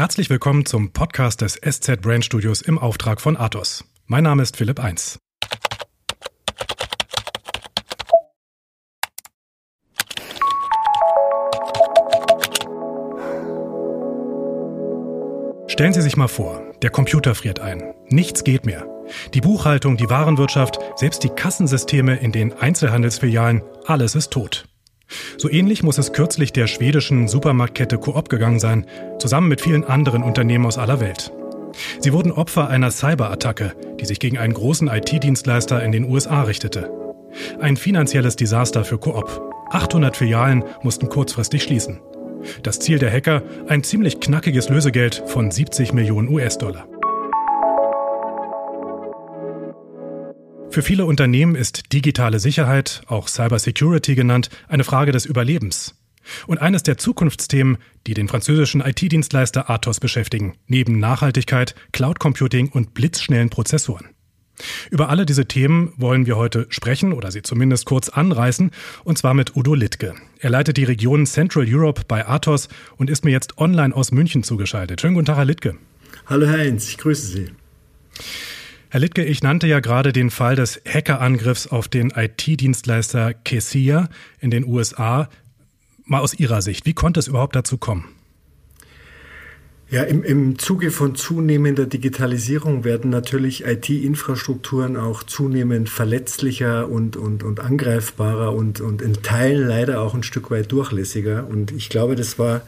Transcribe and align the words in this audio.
Herzlich 0.00 0.30
willkommen 0.30 0.64
zum 0.64 0.94
Podcast 0.94 1.42
des 1.42 1.60
SZ 1.60 2.00
Brand 2.00 2.24
Studios 2.24 2.62
im 2.62 2.78
Auftrag 2.78 3.20
von 3.20 3.36
Athos. 3.36 3.84
Mein 4.06 4.24
Name 4.24 4.42
ist 4.42 4.56
Philipp 4.56 4.80
Eins. 4.80 5.18
Stellen 15.66 15.92
Sie 15.92 16.00
sich 16.00 16.16
mal 16.16 16.28
vor, 16.28 16.62
der 16.80 16.88
Computer 16.88 17.34
friert 17.34 17.60
ein. 17.60 17.92
Nichts 18.08 18.42
geht 18.42 18.64
mehr. 18.64 18.88
Die 19.34 19.42
Buchhaltung, 19.42 19.98
die 19.98 20.08
Warenwirtschaft, 20.08 20.78
selbst 20.96 21.24
die 21.24 21.28
Kassensysteme 21.28 22.16
in 22.16 22.32
den 22.32 22.54
Einzelhandelsfilialen, 22.54 23.60
alles 23.84 24.14
ist 24.14 24.30
tot. 24.30 24.64
So 25.38 25.50
ähnlich 25.50 25.82
muss 25.82 25.98
es 25.98 26.12
kürzlich 26.12 26.52
der 26.52 26.66
schwedischen 26.66 27.28
Supermarktkette 27.28 27.98
Coop 27.98 28.28
gegangen 28.28 28.60
sein, 28.60 28.86
zusammen 29.18 29.48
mit 29.48 29.60
vielen 29.60 29.84
anderen 29.84 30.22
Unternehmen 30.22 30.66
aus 30.66 30.78
aller 30.78 31.00
Welt. 31.00 31.32
Sie 32.00 32.12
wurden 32.12 32.32
Opfer 32.32 32.68
einer 32.68 32.90
Cyberattacke, 32.90 33.72
die 34.00 34.04
sich 34.04 34.18
gegen 34.18 34.38
einen 34.38 34.54
großen 34.54 34.88
IT-Dienstleister 34.88 35.82
in 35.82 35.92
den 35.92 36.04
USA 36.04 36.42
richtete. 36.42 36.90
Ein 37.60 37.76
finanzielles 37.76 38.36
Desaster 38.36 38.84
für 38.84 38.98
Coop. 38.98 39.40
800 39.70 40.16
Filialen 40.16 40.64
mussten 40.82 41.08
kurzfristig 41.08 41.62
schließen. 41.62 42.00
Das 42.62 42.80
Ziel 42.80 42.98
der 42.98 43.12
Hacker 43.12 43.42
ein 43.68 43.84
ziemlich 43.84 44.18
knackiges 44.18 44.68
Lösegeld 44.68 45.22
von 45.26 45.50
70 45.50 45.92
Millionen 45.92 46.28
US-Dollar. 46.28 46.89
Für 50.70 50.82
viele 50.82 51.04
Unternehmen 51.04 51.56
ist 51.56 51.92
digitale 51.92 52.38
Sicherheit, 52.38 53.02
auch 53.08 53.26
Cybersecurity 53.26 54.14
genannt, 54.14 54.50
eine 54.68 54.84
Frage 54.84 55.10
des 55.10 55.26
Überlebens. 55.26 55.96
Und 56.46 56.58
eines 56.58 56.84
der 56.84 56.96
Zukunftsthemen, 56.96 57.78
die 58.06 58.14
den 58.14 58.28
französischen 58.28 58.80
IT-Dienstleister 58.80 59.68
Athos 59.68 59.98
beschäftigen, 59.98 60.54
neben 60.68 61.00
Nachhaltigkeit, 61.00 61.74
Cloud 61.90 62.20
Computing 62.20 62.68
und 62.68 62.94
blitzschnellen 62.94 63.50
Prozessoren. 63.50 64.10
Über 64.90 65.08
alle 65.08 65.26
diese 65.26 65.46
Themen 65.46 65.92
wollen 65.96 66.26
wir 66.26 66.36
heute 66.36 66.66
sprechen 66.68 67.14
oder 67.14 67.32
sie 67.32 67.42
zumindest 67.42 67.84
kurz 67.86 68.08
anreißen, 68.08 68.70
und 69.02 69.18
zwar 69.18 69.34
mit 69.34 69.56
Udo 69.56 69.74
Littke. 69.74 70.14
Er 70.38 70.50
leitet 70.50 70.76
die 70.76 70.84
Region 70.84 71.26
Central 71.26 71.64
Europe 71.66 72.02
bei 72.06 72.28
Athos 72.28 72.68
und 72.96 73.10
ist 73.10 73.24
mir 73.24 73.32
jetzt 73.32 73.58
online 73.58 73.92
aus 73.92 74.12
München 74.12 74.44
zugeschaltet. 74.44 75.00
Schönen 75.00 75.14
guten 75.14 75.26
Tag, 75.26 75.38
Herr 75.38 75.46
Littke. 75.46 75.76
Hallo 76.26 76.46
Herr 76.46 76.58
Heinz, 76.58 76.88
ich 76.88 76.98
grüße 76.98 77.26
Sie. 77.26 77.46
Herr 78.92 78.98
Littke, 78.98 79.24
ich 79.24 79.44
nannte 79.44 79.68
ja 79.68 79.78
gerade 79.78 80.12
den 80.12 80.30
Fall 80.30 80.56
des 80.56 80.82
Hackerangriffs 80.84 81.68
auf 81.68 81.86
den 81.86 82.10
IT-Dienstleister 82.10 83.34
Kessia 83.34 84.08
in 84.40 84.50
den 84.50 84.66
USA. 84.66 85.28
Mal 86.06 86.18
aus 86.18 86.34
Ihrer 86.34 86.60
Sicht, 86.60 86.86
wie 86.86 86.92
konnte 86.92 87.20
es 87.20 87.28
überhaupt 87.28 87.54
dazu 87.54 87.78
kommen? 87.78 88.08
Ja, 89.90 90.02
im, 90.02 90.24
im 90.24 90.58
Zuge 90.58 90.90
von 90.90 91.14
zunehmender 91.14 91.86
Digitalisierung 91.86 92.82
werden 92.82 93.10
natürlich 93.10 93.64
IT-Infrastrukturen 93.64 94.96
auch 94.96 95.22
zunehmend 95.22 95.88
verletzlicher 95.88 96.88
und, 96.88 97.16
und, 97.16 97.44
und 97.44 97.60
angreifbarer 97.60 98.52
und, 98.52 98.80
und 98.80 99.02
in 99.02 99.22
Teilen 99.22 99.68
leider 99.68 100.00
auch 100.00 100.14
ein 100.14 100.24
Stück 100.24 100.50
weit 100.50 100.72
durchlässiger. 100.72 101.46
Und 101.46 101.70
ich 101.70 101.90
glaube, 101.90 102.16
das 102.16 102.40
war 102.40 102.62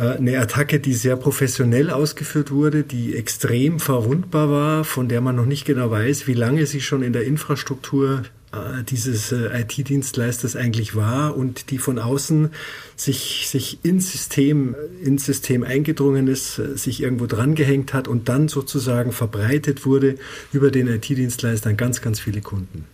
eine 0.00 0.38
Attacke, 0.38 0.80
die 0.80 0.94
sehr 0.94 1.16
professionell 1.16 1.90
ausgeführt 1.90 2.50
wurde, 2.50 2.82
die 2.82 3.16
extrem 3.16 3.80
verwundbar 3.80 4.50
war, 4.50 4.84
von 4.84 5.08
der 5.08 5.20
man 5.20 5.36
noch 5.36 5.46
nicht 5.46 5.64
genau 5.64 5.90
weiß, 5.90 6.26
wie 6.26 6.34
lange 6.34 6.66
sie 6.66 6.80
schon 6.80 7.02
in 7.02 7.12
der 7.12 7.24
Infrastruktur 7.24 8.22
äh, 8.52 8.82
dieses 8.82 9.30
äh, 9.30 9.60
IT-Dienstleisters 9.60 10.56
eigentlich 10.56 10.96
war 10.96 11.36
und 11.36 11.70
die 11.70 11.78
von 11.78 11.98
außen 11.98 12.50
sich, 12.96 13.48
sich 13.48 13.78
ins 13.84 14.10
System, 14.10 14.74
ins 15.04 15.24
System 15.24 15.62
eingedrungen 15.62 16.26
ist, 16.26 16.56
sich 16.56 17.02
irgendwo 17.02 17.26
drangehängt 17.26 17.94
hat 17.94 18.08
und 18.08 18.28
dann 18.28 18.48
sozusagen 18.48 19.12
verbreitet 19.12 19.86
wurde 19.86 20.16
über 20.52 20.70
den 20.70 20.88
IT-Dienstleister 20.88 21.70
an 21.70 21.76
ganz, 21.76 22.00
ganz 22.00 22.18
viele 22.18 22.40
Kunden. 22.40 22.86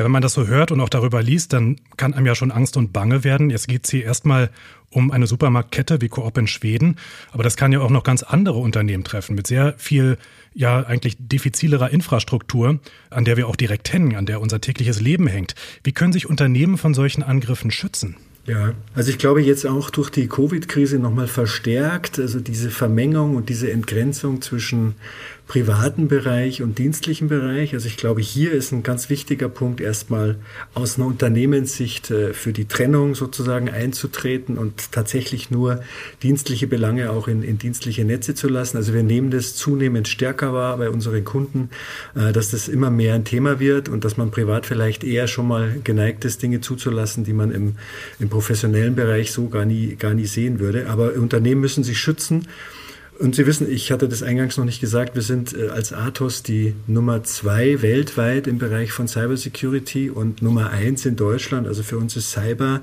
Ja, 0.00 0.04
wenn 0.04 0.12
man 0.12 0.22
das 0.22 0.32
so 0.32 0.46
hört 0.46 0.72
und 0.72 0.80
auch 0.80 0.88
darüber 0.88 1.22
liest, 1.22 1.52
dann 1.52 1.76
kann 1.98 2.14
einem 2.14 2.24
ja 2.24 2.34
schon 2.34 2.50
Angst 2.50 2.78
und 2.78 2.90
Bange 2.90 3.22
werden. 3.22 3.50
Jetzt 3.50 3.68
geht 3.68 3.84
es 3.84 3.90
hier 3.90 4.02
erstmal 4.02 4.48
um 4.88 5.10
eine 5.10 5.26
Supermarktkette 5.26 6.00
wie 6.00 6.08
Coop 6.08 6.38
in 6.38 6.46
Schweden, 6.46 6.96
aber 7.32 7.42
das 7.42 7.54
kann 7.58 7.70
ja 7.70 7.80
auch 7.80 7.90
noch 7.90 8.02
ganz 8.02 8.22
andere 8.22 8.60
Unternehmen 8.60 9.04
treffen 9.04 9.34
mit 9.34 9.46
sehr 9.46 9.74
viel 9.76 10.16
ja 10.54 10.86
eigentlich 10.86 11.18
diffizilerer 11.18 11.90
Infrastruktur, 11.90 12.80
an 13.10 13.26
der 13.26 13.36
wir 13.36 13.46
auch 13.46 13.56
direkt 13.56 13.92
hängen, 13.92 14.16
an 14.16 14.24
der 14.24 14.40
unser 14.40 14.62
tägliches 14.62 15.02
Leben 15.02 15.26
hängt. 15.26 15.54
Wie 15.84 15.92
können 15.92 16.14
sich 16.14 16.24
Unternehmen 16.24 16.78
von 16.78 16.94
solchen 16.94 17.22
Angriffen 17.22 17.70
schützen? 17.70 18.16
Ja, 18.50 18.74
also 18.96 19.10
ich 19.10 19.18
glaube 19.18 19.40
jetzt 19.42 19.64
auch 19.64 19.90
durch 19.90 20.10
die 20.10 20.26
Covid-Krise 20.26 20.98
nochmal 20.98 21.28
verstärkt, 21.28 22.18
also 22.18 22.40
diese 22.40 22.68
Vermengung 22.70 23.36
und 23.36 23.48
diese 23.48 23.70
Entgrenzung 23.70 24.42
zwischen 24.42 24.96
privaten 25.50 26.06
Bereich 26.06 26.62
und 26.62 26.78
dienstlichen 26.78 27.26
Bereich. 27.26 27.74
Also 27.74 27.88
ich 27.88 27.96
glaube, 27.96 28.20
hier 28.20 28.52
ist 28.52 28.70
ein 28.70 28.84
ganz 28.84 29.10
wichtiger 29.10 29.48
Punkt, 29.48 29.80
erstmal 29.80 30.36
aus 30.74 30.96
einer 30.96 31.08
Unternehmenssicht 31.08 32.12
äh, 32.12 32.32
für 32.34 32.52
die 32.52 32.66
Trennung 32.66 33.16
sozusagen 33.16 33.68
einzutreten 33.68 34.56
und 34.56 34.92
tatsächlich 34.92 35.50
nur 35.50 35.80
dienstliche 36.22 36.68
Belange 36.68 37.10
auch 37.10 37.26
in, 37.26 37.42
in 37.42 37.58
dienstliche 37.58 38.04
Netze 38.04 38.36
zu 38.36 38.46
lassen. 38.46 38.76
Also 38.76 38.94
wir 38.94 39.02
nehmen 39.02 39.32
das 39.32 39.56
zunehmend 39.56 40.06
stärker 40.06 40.52
wahr 40.52 40.76
bei 40.76 40.88
unseren 40.88 41.24
Kunden, 41.24 41.70
äh, 42.14 42.30
dass 42.32 42.52
das 42.52 42.68
immer 42.68 42.90
mehr 42.92 43.14
ein 43.14 43.24
Thema 43.24 43.58
wird 43.58 43.88
und 43.88 44.04
dass 44.04 44.16
man 44.16 44.30
privat 44.30 44.66
vielleicht 44.66 45.02
eher 45.02 45.26
schon 45.26 45.48
mal 45.48 45.80
geneigt 45.82 46.24
ist, 46.24 46.44
Dinge 46.44 46.60
zuzulassen, 46.60 47.24
die 47.24 47.32
man 47.32 47.50
im, 47.50 47.74
im 48.20 48.28
professionellen 48.40 48.94
Bereich 48.94 49.32
so 49.32 49.48
gar 49.48 49.66
nie, 49.66 49.96
gar 49.96 50.14
nie 50.14 50.24
sehen 50.24 50.60
würde. 50.60 50.88
Aber 50.88 51.12
Unternehmen 51.12 51.60
müssen 51.60 51.84
sich 51.84 51.98
schützen. 51.98 52.48
Und 53.20 53.34
Sie 53.34 53.46
wissen, 53.46 53.70
ich 53.70 53.92
hatte 53.92 54.08
das 54.08 54.22
eingangs 54.22 54.56
noch 54.56 54.64
nicht 54.64 54.80
gesagt, 54.80 55.14
wir 55.14 55.20
sind 55.20 55.54
äh, 55.54 55.68
als 55.68 55.92
Athos 55.92 56.42
die 56.42 56.74
Nummer 56.86 57.22
zwei 57.22 57.82
weltweit 57.82 58.46
im 58.46 58.56
Bereich 58.56 58.92
von 58.92 59.08
Cybersecurity 59.08 60.08
und 60.08 60.40
Nummer 60.40 60.70
eins 60.70 61.04
in 61.04 61.16
Deutschland. 61.16 61.66
Also 61.66 61.82
für 61.82 61.98
uns 61.98 62.16
ist 62.16 62.30
Cyber 62.30 62.80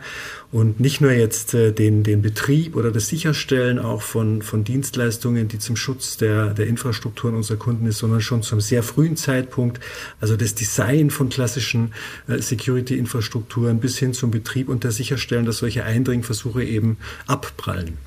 und 0.51 0.79
nicht 0.79 1.01
nur 1.01 1.11
jetzt 1.11 1.55
äh, 1.55 1.71
den, 1.71 2.03
den 2.03 2.21
Betrieb 2.21 2.75
oder 2.75 2.91
das 2.91 3.07
Sicherstellen 3.07 3.79
auch 3.79 4.03
von, 4.03 4.43
von 4.43 4.63
Dienstleistungen, 4.63 5.47
die 5.47 5.57
zum 5.57 5.75
Schutz 5.75 6.17
der, 6.17 6.53
der 6.53 6.67
Infrastrukturen 6.67 7.33
unserer 7.33 7.57
Kunden 7.57 7.87
ist, 7.87 7.97
sondern 7.97 8.21
schon 8.21 8.43
zum 8.43 8.61
sehr 8.61 8.83
frühen 8.83 9.17
Zeitpunkt. 9.17 9.79
Also 10.21 10.37
das 10.37 10.53
Design 10.53 11.09
von 11.09 11.29
klassischen 11.29 11.93
äh, 12.27 12.39
Security-Infrastrukturen 12.39 13.79
bis 13.79 13.97
hin 13.97 14.13
zum 14.13 14.29
Betrieb 14.29 14.69
und 14.69 14.83
das 14.83 14.97
Sicherstellen, 14.97 15.45
dass 15.45 15.57
solche 15.57 15.83
Eindringversuche 15.83 16.63
eben 16.63 16.97
abprallen. 17.25 17.97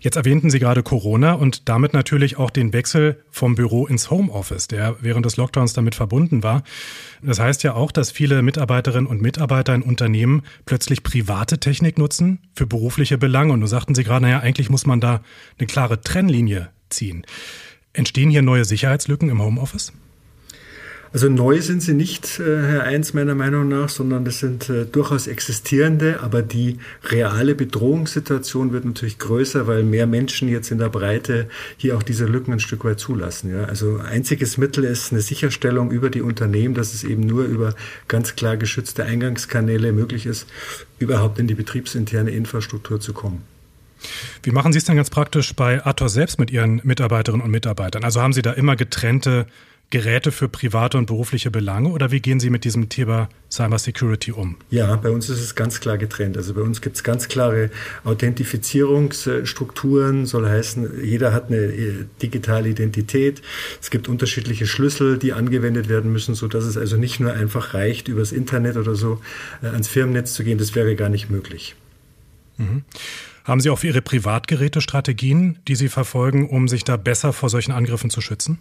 Jetzt 0.00 0.16
erwähnten 0.16 0.48
Sie 0.48 0.58
gerade 0.58 0.82
Corona 0.82 1.34
und 1.34 1.68
damit 1.68 1.92
natürlich 1.92 2.38
auch 2.38 2.50
den 2.50 2.72
Wechsel 2.72 3.22
vom 3.30 3.54
Büro 3.54 3.86
ins 3.86 4.10
Homeoffice, 4.10 4.66
der 4.66 4.96
während 5.00 5.26
des 5.26 5.36
Lockdowns 5.36 5.74
damit 5.74 5.94
verbunden 5.94 6.42
war. 6.42 6.62
Das 7.22 7.38
heißt 7.38 7.62
ja 7.62 7.74
auch, 7.74 7.92
dass 7.92 8.10
viele 8.10 8.40
Mitarbeiterinnen 8.40 9.06
und 9.06 9.20
Mitarbeiter 9.20 9.74
in 9.74 9.82
Unternehmen 9.82 10.42
plötzlich 10.64 11.02
private 11.02 11.60
Technik 11.60 11.98
nutzen 11.98 12.38
für 12.54 12.66
berufliche 12.66 13.18
Belange. 13.18 13.52
Und 13.52 13.60
du 13.60 13.66
sagten 13.66 13.94
Sie 13.94 14.02
gerade, 14.02 14.22
naja, 14.22 14.40
eigentlich 14.40 14.70
muss 14.70 14.86
man 14.86 15.00
da 15.00 15.20
eine 15.58 15.66
klare 15.66 16.00
Trennlinie 16.00 16.70
ziehen. 16.88 17.26
Entstehen 17.92 18.30
hier 18.30 18.42
neue 18.42 18.64
Sicherheitslücken 18.64 19.28
im 19.28 19.42
Homeoffice? 19.42 19.92
Also 21.12 21.28
neu 21.28 21.60
sind 21.60 21.82
sie 21.82 21.94
nicht, 21.94 22.38
äh, 22.38 22.62
Herr 22.62 22.84
Eins, 22.84 23.14
meiner 23.14 23.34
Meinung 23.34 23.66
nach, 23.66 23.88
sondern 23.88 24.24
das 24.24 24.38
sind 24.38 24.68
äh, 24.70 24.84
durchaus 24.84 25.26
existierende, 25.26 26.20
aber 26.20 26.40
die 26.40 26.78
reale 27.02 27.56
Bedrohungssituation 27.56 28.72
wird 28.72 28.84
natürlich 28.84 29.18
größer, 29.18 29.66
weil 29.66 29.82
mehr 29.82 30.06
Menschen 30.06 30.48
jetzt 30.48 30.70
in 30.70 30.78
der 30.78 30.88
Breite 30.88 31.48
hier 31.76 31.96
auch 31.96 32.04
diese 32.04 32.26
Lücken 32.26 32.52
ein 32.52 32.60
Stück 32.60 32.84
weit 32.84 33.00
zulassen. 33.00 33.52
Ja. 33.52 33.64
Also 33.64 33.98
einziges 33.98 34.56
Mittel 34.56 34.84
ist 34.84 35.10
eine 35.10 35.20
Sicherstellung 35.20 35.90
über 35.90 36.10
die 36.10 36.22
Unternehmen, 36.22 36.74
dass 36.74 36.94
es 36.94 37.02
eben 37.02 37.26
nur 37.26 37.44
über 37.44 37.74
ganz 38.06 38.36
klar 38.36 38.56
geschützte 38.56 39.04
Eingangskanäle 39.04 39.92
möglich 39.92 40.26
ist, 40.26 40.46
überhaupt 41.00 41.40
in 41.40 41.48
die 41.48 41.54
betriebsinterne 41.54 42.30
Infrastruktur 42.30 43.00
zu 43.00 43.14
kommen. 43.14 43.42
Wie 44.44 44.52
machen 44.52 44.72
Sie 44.72 44.78
es 44.78 44.84
denn 44.84 44.96
ganz 44.96 45.10
praktisch 45.10 45.54
bei 45.54 45.84
Athos 45.84 46.14
selbst 46.14 46.38
mit 46.38 46.52
Ihren 46.52 46.80
Mitarbeiterinnen 46.84 47.44
und 47.44 47.50
Mitarbeitern? 47.50 48.04
Also 48.04 48.20
haben 48.20 48.32
Sie 48.32 48.42
da 48.42 48.52
immer 48.52 48.76
getrennte 48.76 49.46
Geräte 49.90 50.30
für 50.30 50.48
private 50.48 50.96
und 50.98 51.06
berufliche 51.06 51.50
Belange 51.50 51.88
oder 51.88 52.12
wie 52.12 52.20
gehen 52.20 52.38
Sie 52.38 52.48
mit 52.48 52.62
diesem 52.62 52.88
Thema 52.88 53.28
Cyber 53.50 53.76
Security 53.76 54.30
um? 54.30 54.54
Ja, 54.70 54.94
bei 54.94 55.10
uns 55.10 55.28
ist 55.28 55.40
es 55.40 55.56
ganz 55.56 55.80
klar 55.80 55.98
getrennt. 55.98 56.36
Also 56.36 56.54
bei 56.54 56.60
uns 56.60 56.80
gibt 56.80 56.94
es 56.94 57.02
ganz 57.02 57.26
klare 57.26 57.70
Authentifizierungsstrukturen, 58.04 60.26
soll 60.26 60.48
heißen, 60.48 61.04
jeder 61.04 61.32
hat 61.32 61.48
eine 61.48 61.56
äh, 61.56 62.04
digitale 62.22 62.68
Identität. 62.68 63.42
Es 63.82 63.90
gibt 63.90 64.06
unterschiedliche 64.06 64.68
Schlüssel, 64.68 65.18
die 65.18 65.32
angewendet 65.32 65.88
werden 65.88 66.12
müssen, 66.12 66.36
so 66.36 66.46
dass 66.46 66.62
es 66.64 66.76
also 66.76 66.96
nicht 66.96 67.18
nur 67.18 67.32
einfach 67.32 67.74
reicht, 67.74 68.06
übers 68.06 68.30
Internet 68.30 68.76
oder 68.76 68.94
so 68.94 69.20
äh, 69.60 69.66
ans 69.66 69.88
Firmennetz 69.88 70.34
zu 70.34 70.44
gehen. 70.44 70.58
Das 70.58 70.76
wäre 70.76 70.94
gar 70.94 71.08
nicht 71.08 71.30
möglich. 71.30 71.74
Mhm. 72.58 72.84
Haben 73.42 73.60
Sie 73.60 73.70
auch 73.70 73.80
für 73.80 73.88
Ihre 73.88 74.02
Privatgeräte 74.02 74.80
Strategien, 74.80 75.58
die 75.66 75.74
Sie 75.74 75.88
verfolgen, 75.88 76.48
um 76.48 76.68
sich 76.68 76.84
da 76.84 76.96
besser 76.96 77.32
vor 77.32 77.48
solchen 77.48 77.72
Angriffen 77.72 78.10
zu 78.10 78.20
schützen? 78.20 78.60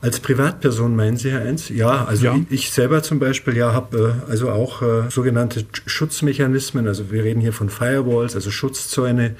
Als 0.00 0.20
Privatperson 0.20 0.94
meinen 0.94 1.16
Sie, 1.16 1.32
Herr 1.32 1.44
Enz? 1.44 1.70
Ja, 1.70 2.04
also 2.04 2.24
ja. 2.26 2.40
Ich, 2.50 2.70
selber 2.70 3.02
zum 3.02 3.18
Beispiel 3.18 3.56
ja 3.56 3.72
habe 3.72 4.14
äh, 4.28 4.30
also 4.30 4.50
auch 4.50 4.80
äh, 4.82 5.10
sogenannte 5.10 5.66
Schutzmechanismen. 5.86 6.86
Also 6.86 7.10
wir 7.10 7.24
reden 7.24 7.40
hier 7.40 7.52
von 7.52 7.68
Firewalls, 7.68 8.36
also 8.36 8.52
Schutzzäune 8.52 9.34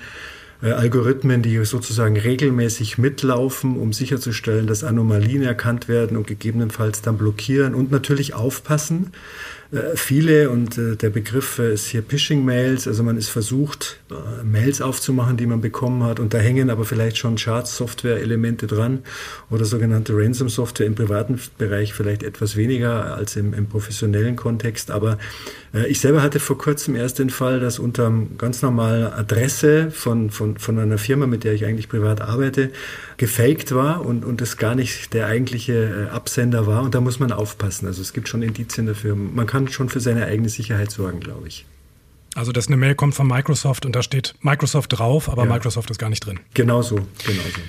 äh, 0.61 0.73
Algorithmen, 0.73 1.43
die 1.43 1.65
sozusagen 1.65 2.17
regelmäßig 2.17 2.99
mitlaufen, 2.99 3.77
um 3.77 3.93
sicherzustellen, 3.93 4.67
dass 4.67 4.83
Anomalien 4.83 5.45
erkannt 5.45 5.87
werden 5.87 6.17
und 6.17 6.27
gegebenenfalls 6.27 7.03
dann 7.03 7.19
blockieren 7.19 7.77
und 7.77 7.93
natürlich 7.93 8.35
aufpassen, 8.35 9.13
viele 9.97 10.49
und 10.49 10.79
äh, 10.79 10.97
der 10.97 11.11
Begriff 11.11 11.59
äh, 11.59 11.75
ist 11.75 11.89
hier 11.89 12.03
Phishing-Mails, 12.03 12.89
also 12.89 13.03
man 13.03 13.19
ist 13.19 13.29
versucht, 13.29 14.01
Mails 14.43 14.81
aufzumachen, 14.81 15.37
die 15.37 15.45
man 15.45 15.61
bekommen 15.61 16.05
hat. 16.05 16.21
Und 16.21 16.33
da 16.33 16.39
hängen 16.39 16.71
aber 16.71 16.87
vielleicht 16.87 17.19
schon 17.19 17.37
Charts-Software-Elemente 17.37 18.67
dran 18.67 19.01
oder 19.51 19.67
sogenannte 19.67 20.15
Ransom-Software 20.17 20.87
im 20.87 20.95
privaten 20.95 21.39
Bereich 21.59 21.93
vielleicht 21.93 22.23
etwas 22.23 22.57
weniger 22.57 23.15
als 23.15 23.37
im, 23.37 23.53
im 23.53 23.67
professionellen 23.67 24.37
Kontext, 24.37 24.91
aber 24.91 25.19
ich 25.87 26.01
selber 26.01 26.23
hatte 26.23 26.41
vor 26.41 26.57
kurzem 26.57 26.97
erst 26.97 27.19
den 27.19 27.29
Fall, 27.29 27.61
dass 27.61 27.79
unter 27.79 28.11
ganz 28.39 28.63
normaler 28.63 29.17
Adresse 29.19 29.91
von, 29.91 30.31
von, 30.31 30.57
von 30.57 30.79
einer 30.79 30.97
Firma, 30.97 31.27
mit 31.27 31.45
der 31.45 31.53
ich 31.53 31.67
eigentlich 31.67 31.91
privat 31.91 32.23
arbeite, 32.23 32.71
gefaked 33.19 33.75
war 33.75 34.07
und, 34.07 34.25
und 34.25 34.41
es 34.41 34.57
gar 34.57 34.75
nicht 34.75 35.13
der 35.13 35.27
eigentliche 35.27 36.09
Absender 36.11 36.67
war 36.67 36.83
und 36.83 36.95
da 36.95 37.03
muss 37.03 37.19
man 37.19 37.33
aufpassen. 37.33 37.87
Also 37.87 38.01
es 38.01 38.15
gibt 38.15 38.29
schon 38.29 38.43
Indizien 38.43 38.87
dafür. 38.87 39.15
Man 39.15 39.47
kann 39.47 39.59
kann 39.59 39.69
schon 39.69 39.89
für 39.89 40.01
seine 40.01 40.27
eigene 40.27 40.49
Sicherheit 40.49 40.91
sorgen, 40.91 41.21
glaube 41.21 41.49
ich. 41.49 41.67
Also, 42.35 42.53
dass 42.53 42.69
eine 42.69 42.77
Mail 42.77 42.95
kommt 42.95 43.15
von 43.15 43.27
Microsoft 43.27 43.85
und 43.85 43.97
da 43.97 44.03
steht 44.03 44.35
Microsoft 44.41 44.97
drauf, 44.97 45.29
aber 45.29 45.45
ja. 45.45 45.53
Microsoft 45.53 45.91
ist 45.91 45.99
gar 45.99 46.11
nicht 46.11 46.25
drin. 46.25 46.39
Genau 46.55 46.83
so, 46.83 46.97
genau 46.97 47.43
so. 47.43 47.61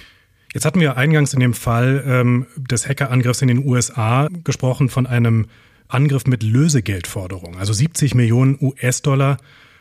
Jetzt 0.53 0.65
hatten 0.65 0.79
wir 0.79 0.97
eingangs 0.97 1.33
in 1.33 1.39
dem 1.39 1.53
Fall 1.53 2.03
ähm, 2.05 2.47
des 2.55 2.87
Hackerangriffs 2.87 3.41
in 3.41 3.47
den 3.47 3.65
USA 3.65 4.27
gesprochen 4.43 4.89
von 4.89 5.07
einem 5.07 5.47
Angriff 5.87 6.25
mit 6.25 6.43
Lösegeldforderung. 6.43 7.57
Also 7.57 7.73
70 7.73 8.13
Millionen 8.13 8.57
US-Dollar 8.61 9.37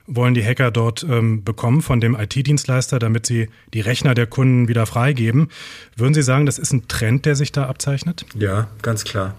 wollen 0.08 0.34
die 0.34 0.44
Hacker 0.44 0.70
dort 0.70 1.04
ähm, 1.08 1.44
bekommen 1.44 1.82
von 1.82 2.00
dem 2.00 2.16
IT-Dienstleister, 2.18 2.98
damit 2.98 3.26
sie 3.26 3.48
die 3.74 3.80
Rechner 3.80 4.14
der 4.14 4.26
Kunden 4.26 4.66
wieder 4.66 4.86
freigeben. 4.86 5.48
Würden 5.96 6.14
Sie 6.14 6.22
sagen, 6.22 6.46
das 6.46 6.58
ist 6.58 6.72
ein 6.72 6.88
Trend, 6.88 7.26
der 7.26 7.36
sich 7.36 7.52
da 7.52 7.66
abzeichnet? 7.66 8.24
Ja, 8.34 8.68
ganz 8.82 9.04
klar. 9.04 9.34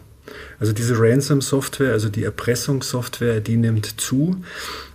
Also 0.60 0.74
diese 0.74 1.00
Ransom-Software, 1.00 1.94
also 1.94 2.10
die 2.10 2.24
Erpressungssoftware, 2.24 3.40
die 3.40 3.58
nimmt 3.58 4.00
zu. 4.02 4.42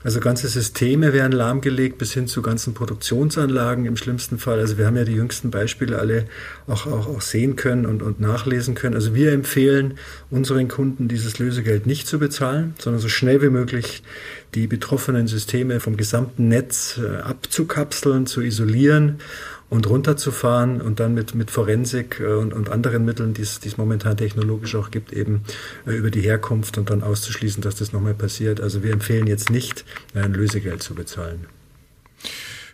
Also 0.02 0.20
ganze 0.20 0.48
Systeme 0.48 1.14
werden 1.14 1.32
lahmgelegt 1.32 1.96
bis 1.96 2.12
hin 2.12 2.26
zu 2.26 2.42
ganzen 2.42 2.74
Produktionsanlagen 2.74 3.86
im 3.86 3.96
schlimmsten 3.96 4.38
Fall. 4.38 4.58
Also 4.58 4.76
wir 4.76 4.86
haben 4.86 4.96
ja 4.96 5.04
die 5.04 5.14
jüngsten 5.14 5.50
Beispiele 5.50 5.98
alle 5.98 6.26
auch, 6.66 6.86
auch, 6.86 7.08
auch 7.08 7.20
sehen 7.22 7.56
können 7.56 7.86
und, 7.86 8.02
und 8.02 8.20
nachlesen 8.20 8.74
können. 8.74 8.94
Also 8.94 9.14
wir 9.14 9.32
empfehlen 9.32 9.94
unseren 10.30 10.68
Kunden, 10.68 11.08
dieses 11.08 11.38
Lösegeld 11.38 11.86
nicht 11.86 12.06
zu 12.06 12.18
bezahlen, 12.18 12.74
sondern 12.78 13.00
so 13.00 13.08
schnell 13.08 13.40
wie 13.40 13.48
möglich 13.48 14.02
die 14.54 14.66
betroffenen 14.66 15.26
Systeme 15.26 15.80
vom 15.80 15.96
gesamten 15.96 16.48
Netz 16.48 17.00
äh, 17.02 17.22
abzukapseln, 17.22 18.26
zu 18.26 18.40
isolieren 18.40 19.18
und 19.70 19.88
runterzufahren 19.88 20.80
und 20.80 21.00
dann 21.00 21.14
mit, 21.14 21.34
mit 21.34 21.50
Forensik 21.50 22.20
äh, 22.20 22.34
und, 22.34 22.52
und 22.52 22.68
anderen 22.68 23.04
Mitteln, 23.04 23.34
die 23.34 23.42
es 23.42 23.76
momentan 23.76 24.16
technologisch 24.16 24.74
auch 24.74 24.90
gibt, 24.90 25.12
eben 25.12 25.42
äh, 25.86 25.92
über 25.92 26.10
die 26.10 26.20
Herkunft 26.20 26.78
und 26.78 26.90
dann 26.90 27.02
auszuschließen, 27.02 27.62
dass 27.62 27.76
das 27.76 27.92
nochmal 27.92 28.14
passiert. 28.14 28.60
Also 28.60 28.82
wir 28.82 28.92
empfehlen 28.92 29.26
jetzt 29.26 29.50
nicht, 29.50 29.84
ein 30.14 30.32
Lösegeld 30.32 30.82
zu 30.82 30.94
bezahlen. 30.94 31.46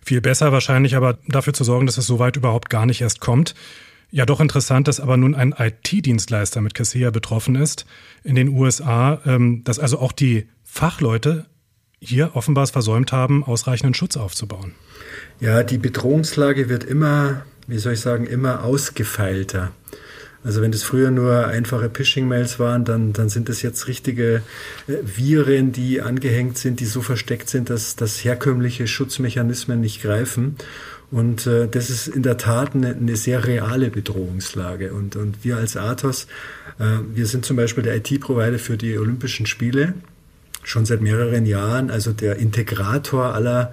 Viel 0.02 0.20
besser 0.20 0.52
wahrscheinlich 0.52 0.96
aber 0.96 1.18
dafür 1.28 1.52
zu 1.52 1.64
sorgen, 1.64 1.86
dass 1.86 1.98
es 1.98 2.06
soweit 2.06 2.36
überhaupt 2.36 2.70
gar 2.70 2.86
nicht 2.86 3.00
erst 3.00 3.20
kommt. 3.20 3.54
Ja, 4.10 4.26
doch 4.26 4.40
interessant, 4.40 4.88
dass 4.88 4.98
aber 4.98 5.16
nun 5.16 5.36
ein 5.36 5.54
IT-Dienstleister 5.56 6.60
mit 6.60 6.74
Cassia 6.74 7.10
betroffen 7.10 7.54
ist 7.54 7.86
in 8.24 8.34
den 8.34 8.48
USA, 8.48 9.20
ähm, 9.24 9.62
dass 9.62 9.78
also 9.78 10.00
auch 10.00 10.12
die 10.12 10.48
Fachleute 10.64 11.46
hier 12.00 12.30
offenbar 12.34 12.64
es 12.64 12.70
versäumt 12.70 13.12
haben, 13.12 13.44
ausreichenden 13.44 13.94
Schutz 13.94 14.16
aufzubauen. 14.16 14.72
Ja, 15.38 15.62
die 15.62 15.78
Bedrohungslage 15.78 16.68
wird 16.68 16.84
immer, 16.84 17.42
wie 17.66 17.78
soll 17.78 17.92
ich 17.92 18.00
sagen, 18.00 18.26
immer 18.26 18.64
ausgefeilter. 18.64 19.72
Also 20.42 20.62
wenn 20.62 20.72
das 20.72 20.82
früher 20.82 21.10
nur 21.10 21.48
einfache 21.48 21.90
Phishing-Mails 21.90 22.58
waren, 22.58 22.86
dann, 22.86 23.12
dann 23.12 23.28
sind 23.28 23.50
das 23.50 23.60
jetzt 23.60 23.88
richtige 23.88 24.42
äh, 24.88 24.94
Viren, 25.02 25.72
die 25.72 26.00
angehängt 26.00 26.56
sind, 26.56 26.80
die 26.80 26.86
so 26.86 27.02
versteckt 27.02 27.50
sind, 27.50 27.68
dass, 27.68 27.94
dass 27.94 28.24
herkömmliche 28.24 28.86
Schutzmechanismen 28.86 29.80
nicht 29.80 30.00
greifen. 30.00 30.56
Und 31.10 31.46
äh, 31.46 31.68
das 31.68 31.90
ist 31.90 32.08
in 32.08 32.22
der 32.22 32.38
Tat 32.38 32.74
eine, 32.74 32.94
eine 32.94 33.16
sehr 33.16 33.46
reale 33.46 33.90
Bedrohungslage. 33.90 34.94
Und, 34.94 35.16
und 35.16 35.44
wir 35.44 35.58
als 35.58 35.76
Athos, 35.76 36.26
äh, 36.78 36.84
wir 37.12 37.26
sind 37.26 37.44
zum 37.44 37.56
Beispiel 37.58 37.82
der 37.82 37.96
IT-Provider 37.96 38.58
für 38.58 38.78
die 38.78 38.96
Olympischen 38.96 39.44
Spiele 39.44 39.92
schon 40.62 40.84
seit 40.84 41.00
mehreren 41.00 41.46
Jahren, 41.46 41.90
also 41.90 42.12
der 42.12 42.36
Integrator 42.36 43.34
aller 43.34 43.72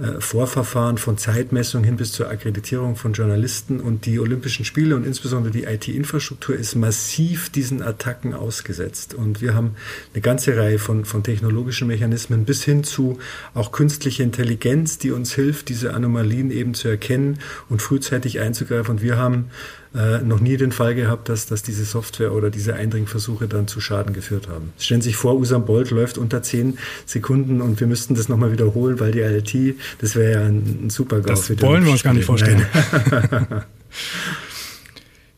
äh, 0.00 0.20
Vorverfahren 0.20 0.96
von 0.96 1.18
Zeitmessung 1.18 1.82
hin 1.82 1.96
bis 1.96 2.12
zur 2.12 2.30
Akkreditierung 2.30 2.94
von 2.94 3.14
Journalisten 3.14 3.80
und 3.80 4.06
die 4.06 4.20
Olympischen 4.20 4.64
Spiele 4.64 4.94
und 4.94 5.04
insbesondere 5.04 5.52
die 5.52 5.64
IT-Infrastruktur 5.64 6.54
ist 6.54 6.76
massiv 6.76 7.50
diesen 7.50 7.82
Attacken 7.82 8.32
ausgesetzt. 8.32 9.14
Und 9.14 9.40
wir 9.42 9.54
haben 9.54 9.74
eine 10.14 10.20
ganze 10.20 10.56
Reihe 10.56 10.78
von, 10.78 11.04
von 11.04 11.24
technologischen 11.24 11.88
Mechanismen 11.88 12.44
bis 12.44 12.62
hin 12.62 12.84
zu 12.84 13.18
auch 13.54 13.72
künstliche 13.72 14.22
Intelligenz, 14.22 14.98
die 14.98 15.10
uns 15.10 15.34
hilft, 15.34 15.68
diese 15.68 15.94
Anomalien 15.94 16.52
eben 16.52 16.74
zu 16.74 16.86
erkennen 16.86 17.40
und 17.68 17.82
frühzeitig 17.82 18.38
einzugreifen. 18.38 18.96
Und 18.96 19.02
wir 19.02 19.16
haben 19.16 19.50
äh, 19.98 20.22
noch 20.22 20.40
nie 20.40 20.56
den 20.56 20.70
Fall 20.70 20.94
gehabt, 20.94 21.28
dass, 21.28 21.46
dass 21.46 21.62
diese 21.62 21.84
Software 21.84 22.32
oder 22.32 22.50
diese 22.50 22.74
Eindringversuche 22.74 23.48
dann 23.48 23.66
zu 23.66 23.80
Schaden 23.80 24.12
geführt 24.12 24.48
haben. 24.48 24.72
Stellen 24.78 25.02
Sie 25.02 25.08
sich 25.08 25.16
vor, 25.16 25.36
Usam 25.36 25.66
Bolt 25.66 25.90
läuft 25.90 26.18
unter 26.18 26.42
zehn 26.42 26.78
Sekunden 27.04 27.60
und 27.60 27.80
wir 27.80 27.86
müssten 27.86 28.14
das 28.14 28.28
nochmal 28.28 28.52
wiederholen, 28.52 29.00
weil 29.00 29.12
die 29.12 29.20
ILT, 29.20 29.76
das 30.00 30.14
wäre 30.14 30.32
ja 30.32 30.46
ein, 30.46 30.86
ein 30.86 30.90
super 30.90 31.20
GAU. 31.20 31.30
Das 31.30 31.62
wollen 31.62 31.84
wir 31.84 31.90
uns 31.90 32.04
gar 32.04 32.14
nicht 32.14 32.26
vorstellen. 32.26 32.64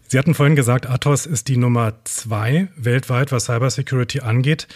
Sie 0.09 0.19
hatten 0.19 0.35
vorhin 0.35 0.57
gesagt, 0.57 0.89
Athos 0.89 1.25
ist 1.25 1.47
die 1.49 1.57
Nummer 1.57 1.95
zwei 2.03 2.69
weltweit, 2.77 3.31
was 3.31 3.45
Cybersecurity 3.45 4.21
angeht. 4.21 4.67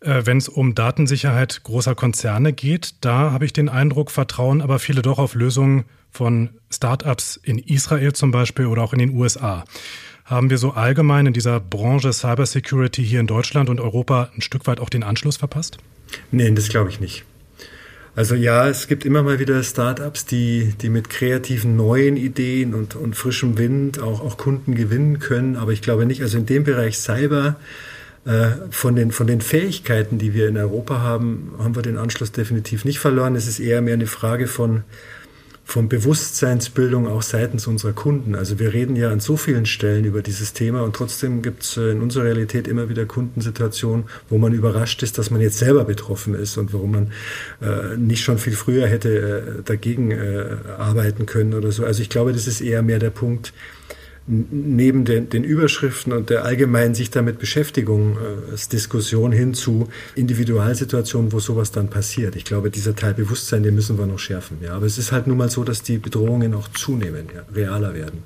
Äh, 0.00 0.26
wenn 0.26 0.36
es 0.36 0.48
um 0.48 0.74
Datensicherheit 0.74 1.62
großer 1.62 1.94
Konzerne 1.94 2.52
geht, 2.52 2.96
da 3.00 3.32
habe 3.32 3.44
ich 3.44 3.52
den 3.52 3.68
Eindruck, 3.70 4.10
vertrauen 4.10 4.60
aber 4.60 4.78
viele 4.78 5.00
doch 5.00 5.18
auf 5.18 5.34
Lösungen 5.34 5.84
von 6.12 6.50
Startups 6.70 7.40
in 7.42 7.58
Israel 7.58 8.12
zum 8.12 8.30
Beispiel 8.30 8.66
oder 8.66 8.82
auch 8.82 8.92
in 8.92 9.00
den 9.00 9.10
USA. 9.10 9.64
Haben 10.24 10.50
wir 10.50 10.58
so 10.58 10.70
allgemein 10.72 11.26
in 11.26 11.32
dieser 11.32 11.58
Branche 11.58 12.12
Cybersecurity 12.12 13.04
hier 13.04 13.20
in 13.20 13.26
Deutschland 13.26 13.68
und 13.68 13.80
Europa 13.80 14.30
ein 14.36 14.42
Stück 14.42 14.66
weit 14.66 14.78
auch 14.78 14.88
den 14.88 15.02
Anschluss 15.02 15.36
verpasst? 15.36 15.78
Nein, 16.30 16.54
das 16.54 16.68
glaube 16.68 16.90
ich 16.90 17.00
nicht. 17.00 17.24
Also 18.14 18.34
ja, 18.34 18.68
es 18.68 18.88
gibt 18.88 19.06
immer 19.06 19.22
mal 19.22 19.38
wieder 19.38 19.62
Startups, 19.62 20.26
die, 20.26 20.74
die 20.80 20.90
mit 20.90 21.08
kreativen 21.08 21.76
neuen 21.76 22.18
Ideen 22.18 22.74
und, 22.74 22.94
und 22.94 23.16
frischem 23.16 23.56
Wind 23.56 24.00
auch, 24.00 24.20
auch 24.20 24.36
Kunden 24.36 24.74
gewinnen 24.74 25.18
können. 25.18 25.56
Aber 25.56 25.72
ich 25.72 25.80
glaube 25.80 26.04
nicht, 26.04 26.20
also 26.20 26.36
in 26.36 26.44
dem 26.44 26.64
Bereich 26.64 26.98
Cyber, 26.98 27.56
äh, 28.26 28.50
von 28.70 28.94
den, 28.94 29.10
von 29.12 29.26
den 29.26 29.40
Fähigkeiten, 29.40 30.18
die 30.18 30.34
wir 30.34 30.48
in 30.48 30.56
Europa 30.56 31.00
haben, 31.00 31.54
haben 31.58 31.74
wir 31.74 31.82
den 31.82 31.96
Anschluss 31.96 32.30
definitiv 32.32 32.84
nicht 32.84 33.00
verloren. 33.00 33.34
Es 33.34 33.48
ist 33.48 33.58
eher 33.58 33.80
mehr 33.80 33.94
eine 33.94 34.06
Frage 34.06 34.46
von, 34.46 34.84
von 35.64 35.88
Bewusstseinsbildung 35.88 37.08
auch 37.08 37.22
seitens 37.22 37.66
unserer 37.66 37.92
Kunden. 37.92 38.34
Also 38.34 38.58
wir 38.58 38.72
reden 38.72 38.96
ja 38.96 39.10
an 39.10 39.20
so 39.20 39.36
vielen 39.36 39.64
Stellen 39.64 40.04
über 40.04 40.20
dieses 40.20 40.52
Thema 40.52 40.82
und 40.82 40.94
trotzdem 40.94 41.40
gibt 41.40 41.62
es 41.62 41.76
äh, 41.76 41.92
in 41.92 42.02
unserer 42.02 42.24
Realität 42.24 42.68
immer 42.68 42.88
wieder 42.88 43.06
Kundensituationen, 43.06 44.04
wo 44.28 44.38
man 44.38 44.52
überrascht 44.52 45.02
ist, 45.02 45.18
dass 45.18 45.30
man 45.30 45.40
jetzt 45.40 45.58
selber 45.58 45.84
betroffen 45.84 46.34
ist 46.34 46.56
und 46.58 46.72
warum 46.74 46.90
man 46.92 47.12
äh, 47.60 47.96
nicht 47.96 48.22
schon 48.22 48.38
viel 48.38 48.54
früher 48.54 48.86
hätte 48.86 49.58
äh, 49.58 49.62
dagegen 49.62 50.10
äh, 50.10 50.56
arbeiten 50.78 51.26
können 51.26 51.54
oder 51.54 51.72
so. 51.72 51.84
Also 51.84 52.02
ich 52.02 52.10
glaube, 52.10 52.32
das 52.32 52.46
ist 52.46 52.60
eher 52.60 52.82
mehr 52.82 52.98
der 52.98 53.10
Punkt, 53.10 53.52
neben 54.26 55.04
den, 55.04 55.28
den, 55.28 55.42
Überschriften 55.42 56.12
und 56.12 56.30
der 56.30 56.44
allgemeinen 56.44 56.94
sich 56.94 57.10
damit 57.10 57.38
Beschäftigung 57.38 58.16
äh, 58.16 59.32
hin 59.32 59.54
zu 59.54 59.88
Individualsituationen, 60.14 61.32
wo 61.32 61.40
sowas 61.40 61.72
dann 61.72 61.88
passiert. 61.88 62.36
Ich 62.36 62.44
glaube, 62.44 62.70
dieser 62.70 62.94
Teil 62.94 63.14
Bewusstsein, 63.14 63.62
den 63.62 63.74
müssen 63.74 63.98
wir 63.98 64.06
noch 64.06 64.20
schärfen. 64.20 64.58
Ja. 64.62 64.74
Aber 64.74 64.86
es 64.86 64.98
ist 64.98 65.10
halt 65.10 65.26
nun 65.26 65.38
mal 65.38 65.50
so, 65.50 65.64
dass 65.64 65.82
die 65.82 65.98
Bedrohungen 65.98 66.54
auch 66.54 66.68
zunehmen, 66.68 67.26
ja, 67.34 67.42
realer 67.54 67.94
werden. 67.94 68.22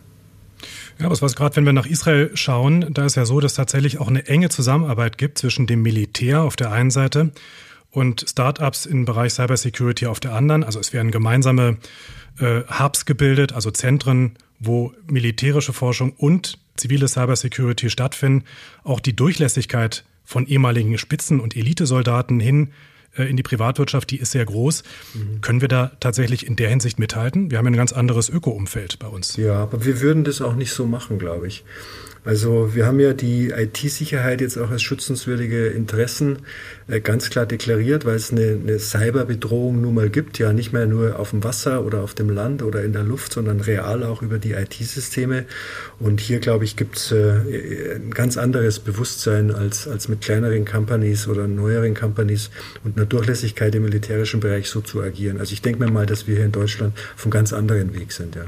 Ja, 0.99 1.07
aber 1.07 1.21
was 1.21 1.35
gerade, 1.35 1.57
wenn 1.57 1.65
wir 1.65 1.73
nach 1.73 1.87
Israel 1.87 2.31
schauen, 2.35 2.93
da 2.93 3.05
ist 3.05 3.17
ja 3.17 3.25
so, 3.25 3.41
dass 3.41 3.55
tatsächlich 3.55 3.99
auch 3.99 4.09
eine 4.09 4.27
enge 4.27 4.49
Zusammenarbeit 4.49 5.19
gibt 5.19 5.39
zwischen 5.39 5.67
dem 5.67 5.83
Militär 5.83 6.43
auf 6.43 6.57
der 6.57 6.73
einen 6.73 6.91
Seite 6.91 7.33
und 7.91 8.27
Startups 8.29 8.87
im 8.87 9.05
Bereich 9.05 9.35
Cybersecurity 9.35 10.07
auf 10.07 10.21
der 10.21 10.35
anderen. 10.35 10.65
Also 10.65 10.79
es 10.81 10.93
werden 10.93 11.11
gemeinsame 11.11 11.79
äh, 12.39 12.63
Hubs 12.63 13.07
gebildet, 13.07 13.53
also 13.53 13.71
Zentren, 13.71 14.37
wo 14.59 14.93
militärische 15.07 15.73
Forschung 15.73 16.13
und 16.17 16.59
zivile 16.77 17.09
Cybersecurity 17.09 17.91
stattfinden, 17.91 18.45
auch 18.85 19.01
die 19.01 19.17
Durchlässigkeit 19.17 20.05
von 20.25 20.47
ehemaligen 20.47 20.99
Spitzen- 20.99 21.41
und 21.41 21.57
Elitesoldaten 21.57 22.41
hin 22.41 22.73
äh, 23.17 23.25
in 23.25 23.37
die 23.37 23.43
Privatwirtschaft, 23.43 24.11
die 24.11 24.19
ist 24.19 24.33
sehr 24.33 24.45
groß. 24.45 24.83
Mhm. 25.15 25.41
Können 25.41 25.61
wir 25.61 25.69
da 25.69 25.93
tatsächlich 26.01 26.47
in 26.47 26.57
der 26.57 26.69
Hinsicht 26.69 26.99
mithalten? 26.99 27.51
Wir 27.51 27.59
haben 27.59 27.67
ein 27.67 27.77
ganz 27.77 27.93
anderes 27.93 28.29
Öko-Umfeld 28.29 28.99
bei 28.99 29.07
uns. 29.07 29.37
Ja, 29.37 29.63
aber 29.63 29.85
wir 29.85 30.01
würden 30.01 30.25
das 30.25 30.41
auch 30.41 30.55
nicht 30.55 30.73
so 30.73 30.87
machen, 30.87 31.19
glaube 31.19 31.47
ich. 31.47 31.65
Also 32.27 32.75
wir 32.75 32.87
haben 32.87 32.99
ja 32.99 33.13
die 33.13 33.51
IT-Sicherheit 33.51 34.41
jetzt 34.41 34.59
auch 34.59 34.73
als 34.73 34.83
schützenswürdige 34.83 35.69
Interessen 35.69 36.39
äh, 36.89 37.01
ganz 37.01 37.31
klar 37.31 37.47
deklariert, 37.47 38.05
weil 38.05 38.17
es 38.17 38.33
eine, 38.33 38.59
eine 38.61 38.81
Cyberbedrohung 38.81 39.81
nun 39.81 39.95
mal 39.95 40.11
gibt, 40.11 40.41
ja 40.41 40.53
nicht 40.53 40.73
mehr 40.73 40.87
nur 40.87 41.21
auf 41.21 41.31
dem 41.31 41.45
Wasser 41.45 41.85
oder 41.85 42.03
auf 42.03 42.15
dem 42.15 42.29
Land 42.29 42.65
oder 42.65 42.83
in 42.83 42.93
der 42.93 43.05
Luft, 43.05 43.33
sondern 43.33 43.61
real 43.61 44.03
auch 44.03 44.23
über 44.23 44.39
die 44.39 44.55
IT-Systeme. 44.55 45.45
Und 46.01 46.21
hier, 46.21 46.41
glaube 46.41 46.65
ich, 46.65 46.75
gibt 46.75 46.97
es 46.97 47.13
äh, 47.13 47.95
ein 47.95 48.11
ganz 48.11 48.37
anderes 48.37 48.81
Bewusstsein 48.81 49.55
als, 49.55 49.87
als 49.87 50.09
mit 50.09 50.21
kleineren 50.21 50.65
Companies 50.65 51.29
oder 51.29 51.47
neueren 51.47 51.95
Companies 51.95 52.51
und 52.83 52.97
einer 52.97 53.07
Durchlässigkeit 53.07 53.73
im 53.77 53.85
militärischen 53.85 54.41
Bereich 54.41 54.69
so 54.69 54.81
zu 54.81 55.01
agieren. 55.01 55.39
Also 55.39 55.53
ich 55.53 55.63
denke 55.63 55.85
mir 55.85 55.93
mal, 55.93 56.07
dass 56.07 56.27
wir 56.27 56.35
hier 56.35 56.45
in 56.45 56.51
Deutschland 56.51 56.93
einem 57.23 57.31
ganz 57.31 57.53
anderen 57.53 57.95
Weg 57.95 58.11
sind, 58.11 58.35
ja. 58.35 58.47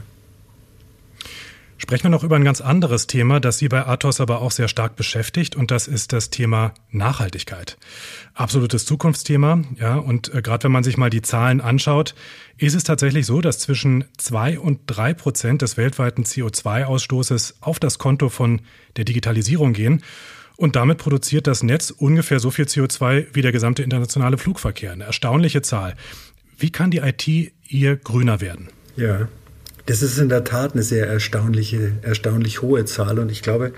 Sprechen 1.81 2.03
wir 2.03 2.11
noch 2.11 2.25
über 2.25 2.35
ein 2.35 2.45
ganz 2.45 2.61
anderes 2.61 3.07
Thema, 3.07 3.39
das 3.39 3.59
Sie 3.59 3.69
bei 3.69 3.87
Athos 3.87 4.21
aber 4.21 4.43
auch 4.43 4.51
sehr 4.51 4.67
stark 4.67 4.97
beschäftigt, 4.97 5.55
und 5.55 5.71
das 5.71 5.87
ist 5.87 6.13
das 6.13 6.29
Thema 6.29 6.75
Nachhaltigkeit. 6.91 7.79
Absolutes 8.35 8.85
Zukunftsthema, 8.85 9.63
ja, 9.79 9.95
und 9.95 10.35
äh, 10.35 10.43
gerade 10.43 10.65
wenn 10.65 10.73
man 10.73 10.83
sich 10.83 10.97
mal 10.97 11.09
die 11.09 11.23
Zahlen 11.23 11.61
anschaut, 11.61 12.17
ist 12.57 12.75
es 12.75 12.83
tatsächlich 12.83 13.27
so, 13.27 13.41
dass 13.41 13.61
zwischen 13.61 14.05
zwei 14.17 14.59
und 14.59 14.81
drei 14.87 15.15
Prozent 15.15 15.63
des 15.63 15.77
weltweiten 15.77 16.25
CO2-Ausstoßes 16.25 17.55
auf 17.61 17.79
das 17.79 17.99
Konto 17.99 18.29
von 18.29 18.61
der 18.97 19.05
Digitalisierung 19.05 19.73
gehen. 19.73 20.03
Und 20.57 20.75
damit 20.75 20.99
produziert 20.99 21.47
das 21.47 21.63
Netz 21.63 21.91
ungefähr 21.91 22.41
so 22.41 22.51
viel 22.51 22.65
CO2 22.65 23.29
wie 23.35 23.43
der 23.43 23.53
gesamte 23.53 23.85
internationale 23.85 24.37
Flugverkehr. 24.37 24.91
Eine 24.91 25.05
erstaunliche 25.05 25.63
Zahl. 25.63 25.95
Wie 26.57 26.71
kann 26.71 26.91
die 26.91 26.99
IT 26.99 27.53
hier 27.63 27.97
grüner 27.97 28.41
werden? 28.41 28.69
Ja, 28.97 29.29
das 29.89 30.03
ist 30.03 30.19
in 30.19 30.29
der 30.29 30.45
Tat 30.45 30.75
eine 30.75 30.83
sehr 30.83 31.09
erstaunliche, 31.09 31.93
erstaunlich 32.03 32.61
hohe 32.61 32.85
Zahl 32.85 33.19
und 33.19 33.33
ich 33.33 33.41
glaube, 33.41 33.73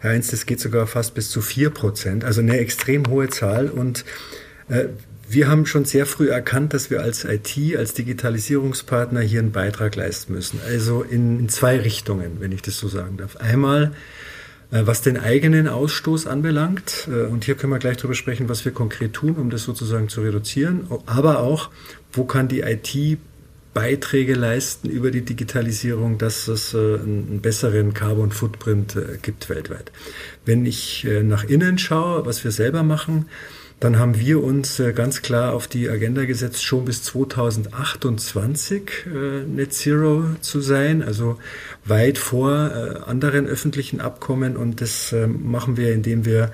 Herr 0.00 0.10
Heinz, 0.10 0.28
das 0.28 0.44
geht 0.44 0.58
sogar 0.58 0.88
fast 0.88 1.14
bis 1.14 1.30
zu 1.30 1.40
vier 1.40 1.70
Prozent, 1.70 2.24
also 2.24 2.40
eine 2.40 2.58
extrem 2.58 3.06
hohe 3.06 3.28
Zahl 3.28 3.68
und 3.68 4.04
äh, 4.68 4.86
wir 5.28 5.48
haben 5.48 5.64
schon 5.64 5.84
sehr 5.84 6.04
früh 6.04 6.30
erkannt, 6.30 6.74
dass 6.74 6.90
wir 6.90 7.00
als 7.00 7.24
IT, 7.24 7.56
als 7.76 7.94
Digitalisierungspartner 7.94 9.20
hier 9.20 9.38
einen 9.38 9.52
Beitrag 9.52 9.94
leisten 9.94 10.34
müssen. 10.34 10.58
Also 10.66 11.02
in, 11.02 11.38
in 11.38 11.48
zwei 11.48 11.78
Richtungen, 11.78 12.40
wenn 12.40 12.50
ich 12.50 12.60
das 12.60 12.76
so 12.76 12.88
sagen 12.88 13.16
darf. 13.16 13.36
Einmal, 13.36 13.92
äh, 14.72 14.82
was 14.84 15.00
den 15.00 15.16
eigenen 15.16 15.68
Ausstoß 15.68 16.26
anbelangt, 16.26 17.08
äh, 17.08 17.26
und 17.26 17.44
hier 17.44 17.54
können 17.54 17.72
wir 17.72 17.78
gleich 17.78 17.98
darüber 17.98 18.16
sprechen, 18.16 18.48
was 18.48 18.64
wir 18.64 18.72
konkret 18.72 19.12
tun, 19.12 19.36
um 19.36 19.48
das 19.48 19.62
sozusagen 19.62 20.08
zu 20.08 20.22
reduzieren, 20.22 20.88
aber 21.06 21.38
auch, 21.38 21.70
wo 22.12 22.24
kann 22.24 22.48
die 22.48 22.62
IT 22.62 23.18
Beiträge 23.74 24.34
leisten 24.34 24.90
über 24.90 25.10
die 25.10 25.22
Digitalisierung, 25.22 26.18
dass 26.18 26.46
es 26.48 26.74
äh, 26.74 26.76
einen 26.76 27.40
besseren 27.40 27.94
Carbon 27.94 28.30
Footprint 28.30 28.96
äh, 28.96 29.16
gibt 29.20 29.48
weltweit. 29.48 29.90
Wenn 30.44 30.66
ich 30.66 31.06
äh, 31.06 31.22
nach 31.22 31.44
innen 31.44 31.78
schaue, 31.78 32.26
was 32.26 32.44
wir 32.44 32.50
selber 32.50 32.82
machen, 32.82 33.26
dann 33.80 33.98
haben 33.98 34.20
wir 34.20 34.44
uns 34.44 34.80
ganz 34.94 35.22
klar 35.22 35.54
auf 35.54 35.66
die 35.66 35.88
Agenda 35.88 36.24
gesetzt, 36.24 36.62
schon 36.62 36.84
bis 36.84 37.02
2028 37.02 38.82
Net 39.48 39.74
Zero 39.74 40.24
zu 40.40 40.60
sein, 40.60 41.02
also 41.02 41.40
weit 41.84 42.16
vor 42.16 43.08
anderen 43.08 43.48
öffentlichen 43.48 44.00
Abkommen. 44.00 44.56
Und 44.56 44.80
das 44.80 45.12
machen 45.26 45.76
wir, 45.76 45.92
indem 45.92 46.24
wir 46.24 46.52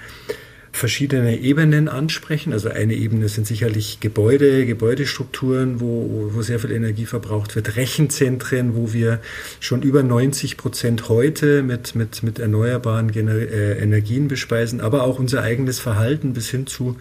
verschiedene 0.79 1.39
Ebenen 1.39 1.89
ansprechen. 1.89 2.53
Also 2.53 2.69
eine 2.71 2.95
Ebene 2.95 3.29
sind 3.29 3.47
sicherlich 3.47 4.01
Gebäude, 4.01 4.65
Gebäudestrukturen, 4.65 5.81
wo, 5.81 6.31
wo 6.33 6.43
sehr 6.43 6.59
viel 6.59 6.73
Energie 6.73 7.05
verbraucht 7.05 7.57
wird, 7.57 7.77
Rechenzentren, 7.77 8.75
wo 8.75 8.93
wir 8.93 9.21
schon 9.61 9.83
über 9.83 10.03
90 10.03 10.57
Prozent 10.57 11.09
heute 11.09 11.63
mit, 11.63 11.95
mit, 11.95 12.23
mit 12.23 12.39
erneuerbaren 12.39 13.11
Gener 13.11 13.35
äh, 13.35 13.79
Energien 13.79 14.29
bespeisen, 14.29 14.81
aber 14.81 15.03
auch 15.03 15.19
unser 15.19 15.43
eigenes 15.43 15.81
Verhalten 15.81 16.33
bis 16.33 16.49
hin 16.49 16.67
zu 16.67 16.97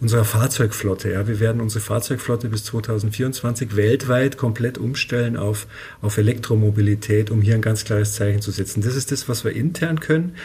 unserer 0.00 0.24
Fahrzeugflotte. 0.24 1.12
Ja, 1.12 1.28
wir 1.28 1.40
werden 1.40 1.60
unsere 1.60 1.80
Fahrzeugflotte 1.84 2.48
bis 2.48 2.64
2024 2.64 3.76
weltweit 3.76 4.38
komplett 4.38 4.78
umstellen 4.78 5.36
auf, 5.36 5.66
auf 6.00 6.16
Elektromobilität, 6.16 7.30
um 7.30 7.42
hier 7.42 7.54
ein 7.54 7.60
ganz 7.60 7.84
klares 7.84 8.14
Zeichen 8.14 8.40
zu 8.40 8.50
setzen. 8.50 8.80
Das 8.80 8.96
ist 8.96 9.12
das, 9.12 9.28
was 9.28 9.44
wir 9.44 9.52
intern 9.52 10.00
können. 10.00 10.36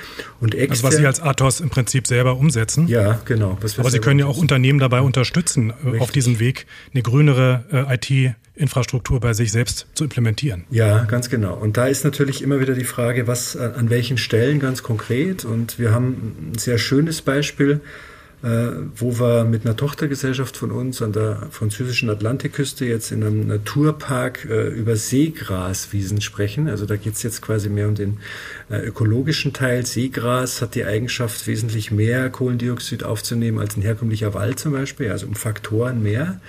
Und 0.41 0.55
extern, 0.55 0.71
also 0.71 0.83
was 0.83 0.95
Sie 0.97 1.07
als 1.07 1.21
Athos 1.21 1.61
im 1.61 1.69
Prinzip 1.69 2.05
selber 2.05 2.35
umsetzen. 2.35 2.87
Ja, 2.87 3.21
genau. 3.23 3.57
Aber 3.77 3.89
Sie 3.89 3.99
können 3.99 4.19
ja 4.19 4.25
auch 4.25 4.37
Unternehmen 4.37 4.79
dabei 4.79 5.01
unterstützen, 5.01 5.69
äh, 5.69 5.73
Richtig. 5.83 6.01
auf 6.01 6.11
diesem 6.11 6.39
Weg 6.39 6.65
eine 6.93 7.01
grünere 7.01 7.63
äh, 7.71 7.95
IT 7.95 8.35
Infrastruktur 8.57 9.19
bei 9.19 9.33
sich 9.33 9.51
selbst 9.51 9.85
zu 9.95 10.05
implementieren. 10.05 10.63
Ja, 10.69 11.03
ganz 11.03 11.29
genau. 11.29 11.55
Und 11.55 11.75
da 11.75 11.87
ist 11.87 12.05
natürlich 12.05 12.41
immer 12.41 12.61
wieder 12.61 12.73
die 12.73 12.85
Frage, 12.85 13.27
was 13.27 13.57
an 13.57 13.89
welchen 13.89 14.17
Stellen 14.17 14.59
ganz 14.59 14.81
konkret. 14.81 15.43
Und 15.43 15.77
wir 15.77 15.91
haben 15.91 16.51
ein 16.53 16.57
sehr 16.57 16.77
schönes 16.77 17.21
Beispiel 17.21 17.81
äh, 17.81 18.14
wo 18.41 19.19
wir 19.19 19.43
mit 19.43 19.65
einer 19.65 19.75
Tochtergesellschaft 19.75 20.57
von 20.57 20.71
uns 20.71 21.01
an 21.01 21.13
der 21.13 21.47
französischen 21.49 22.09
Atlantikküste 22.09 22.85
jetzt 22.85 23.11
in 23.11 23.23
einem 23.23 23.47
Naturpark 23.47 24.45
äh, 24.45 24.67
über 24.67 24.95
Seegraswiesen 24.95 26.21
sprechen. 26.21 26.67
Also 26.67 26.85
da 26.85 26.95
geht 26.95 27.13
es 27.13 27.23
jetzt 27.23 27.41
quasi 27.41 27.69
mehr 27.69 27.87
um 27.87 27.95
den 27.95 28.17
äh, 28.69 28.77
ökologischen 28.85 29.53
Teil. 29.53 29.85
Seegras 29.85 30.61
hat 30.61 30.75
die 30.75 30.85
Eigenschaft, 30.85 31.47
wesentlich 31.47 31.91
mehr 31.91 32.29
Kohlendioxid 32.29 33.03
aufzunehmen 33.03 33.59
als 33.59 33.77
ein 33.77 33.81
herkömmlicher 33.81 34.33
Wald 34.33 34.59
zum 34.59 34.73
Beispiel, 34.73 35.09
also 35.09 35.25
um 35.25 35.35
Faktoren 35.35 36.03
mehr. 36.03 36.39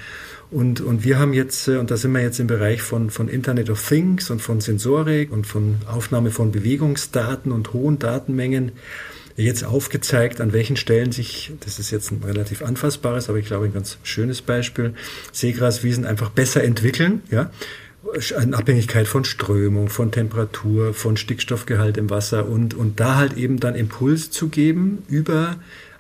Und, 0.51 0.81
und 0.81 1.05
wir 1.05 1.19
haben 1.19 1.33
jetzt, 1.33 1.69
und 1.69 1.91
da 1.91 1.97
sind 1.97 2.13
wir 2.13 2.21
jetzt 2.21 2.39
im 2.39 2.47
Bereich 2.47 2.83
von, 2.83 3.11
von 3.11 3.29
Internet 3.29 3.69
of 3.69 3.87
Things 3.87 4.31
und 4.31 4.41
von 4.41 4.61
Sensorik 4.61 5.33
und 5.33 5.47
von 5.47 5.77
Aufnahme 5.87 6.31
von 6.31 6.53
Bewegungsdaten 6.53 7.51
und 7.51 7.73
hohen 7.73 7.99
Datenmengen, 7.99 8.73
jetzt 9.37 9.65
aufgezeigt, 9.65 10.41
an 10.41 10.53
welchen 10.53 10.77
Stellen 10.77 11.13
sich, 11.13 11.53
das 11.61 11.79
ist 11.79 11.91
jetzt 11.91 12.11
ein 12.11 12.23
relativ 12.25 12.63
anfassbares, 12.63 13.29
aber 13.29 13.39
ich 13.39 13.47
glaube 13.47 13.67
ein 13.67 13.73
ganz 13.73 13.99
schönes 14.03 14.43
Beispiel, 14.43 14.95
Seegraswiesen 15.33 16.07
einfach 16.07 16.31
besser 16.31 16.65
entwickeln, 16.65 17.23
ja, 17.31 17.51
in 18.41 18.55
Abhängigkeit 18.55 19.09
von 19.09 19.25
Strömung, 19.25 19.89
von 19.89 20.13
Temperatur, 20.13 20.95
von 20.95 21.17
Stickstoffgehalt 21.17 21.97
im 21.97 22.09
Wasser 22.09 22.49
und, 22.49 22.75
und 22.75 23.01
da 23.01 23.17
halt 23.17 23.37
eben 23.37 23.59
dann 23.59 23.75
Impuls 23.75 24.31
zu 24.31 24.49
geben 24.49 25.03
über 25.09 25.57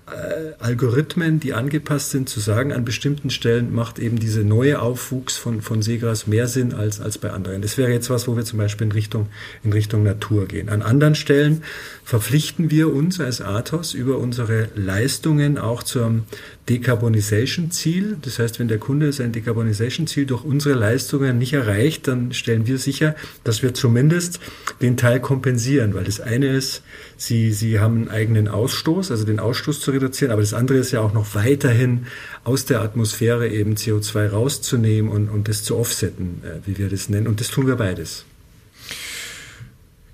äh, 0.07 0.53
Algorithmen, 0.61 1.41
die 1.41 1.53
angepasst 1.53 2.11
sind, 2.11 2.29
zu 2.29 2.39
sagen, 2.39 2.73
an 2.73 2.85
bestimmten 2.85 3.31
Stellen 3.31 3.75
macht 3.75 3.99
eben 3.99 4.21
diese 4.21 4.45
neue 4.45 4.81
Aufwuchs 4.81 5.37
von, 5.37 5.63
von 5.63 5.83
Seegras 5.83 6.29
mehr 6.29 6.47
Sinn 6.47 6.73
als, 6.73 7.01
als 7.01 7.19
bei 7.19 7.31
anderen. 7.31 7.61
Das 7.61 7.77
wäre 7.77 7.91
jetzt 7.91 8.09
was, 8.09 8.29
wo 8.29 8.37
wir 8.37 8.45
zum 8.45 8.59
Beispiel 8.59 8.87
in 8.87 8.93
Richtung, 8.93 9.29
in 9.65 9.73
Richtung 9.73 10.05
Natur 10.05 10.47
gehen. 10.47 10.69
An 10.69 10.83
anderen 10.83 11.17
Stellen 11.17 11.65
verpflichten 12.07 12.71
wir 12.71 12.95
uns 12.95 13.19
als 13.19 13.41
Athos 13.41 13.93
über 13.93 14.19
unsere 14.19 14.69
Leistungen 14.77 15.59
auch 15.59 15.83
zum 15.83 16.23
Decarbonisation-Ziel. 16.69 18.19
Das 18.23 18.39
heißt, 18.39 18.61
wenn 18.61 18.69
der 18.69 18.79
Kunde 18.79 19.13
sein 19.13 19.33
Decarbonisation-Ziel 19.33 20.25
durch 20.25 20.45
unsere 20.45 20.77
Leistungen 20.77 21.37
nicht 21.37 21.53
erreicht, 21.53 22.07
dann 22.07 22.33
stellen 22.33 22.69
wir 22.69 22.79
sicher, 22.79 23.17
dass 23.43 23.65
wir 23.65 23.75
zumindest 23.75 24.39
den 24.81 24.97
Teil 24.97 25.19
kompensieren, 25.19 25.95
weil 25.95 26.05
das 26.05 26.21
eine 26.21 26.47
ist, 26.47 26.85
sie, 27.17 27.51
sie 27.51 27.81
haben 27.81 27.97
einen 27.97 28.09
eigenen 28.09 28.47
Ausstoß, 28.47 29.11
also 29.11 29.25
den 29.25 29.41
Ausstoß 29.41 29.81
zu 29.81 29.91
reduzieren, 29.91 30.31
aber 30.31 30.43
das 30.43 30.55
andere 30.55 30.79
ist 30.79 30.93
ja 30.93 31.01
auch 31.01 31.13
noch 31.13 31.35
weiterhin 31.35 32.07
aus 32.45 32.67
der 32.67 32.83
Atmosphäre 32.83 33.49
eben 33.49 33.75
CO2 33.75 34.29
rauszunehmen 34.29 35.11
und, 35.11 35.29
und 35.29 35.49
das 35.49 35.65
zu 35.65 35.77
offsetten, 35.77 36.41
äh, 36.45 36.65
wie 36.69 36.79
wir 36.79 36.89
das 36.89 37.09
nennen. 37.09 37.27
Und 37.27 37.41
das 37.41 37.49
tun 37.49 37.67
wir 37.67 37.75
beides. 37.75 38.27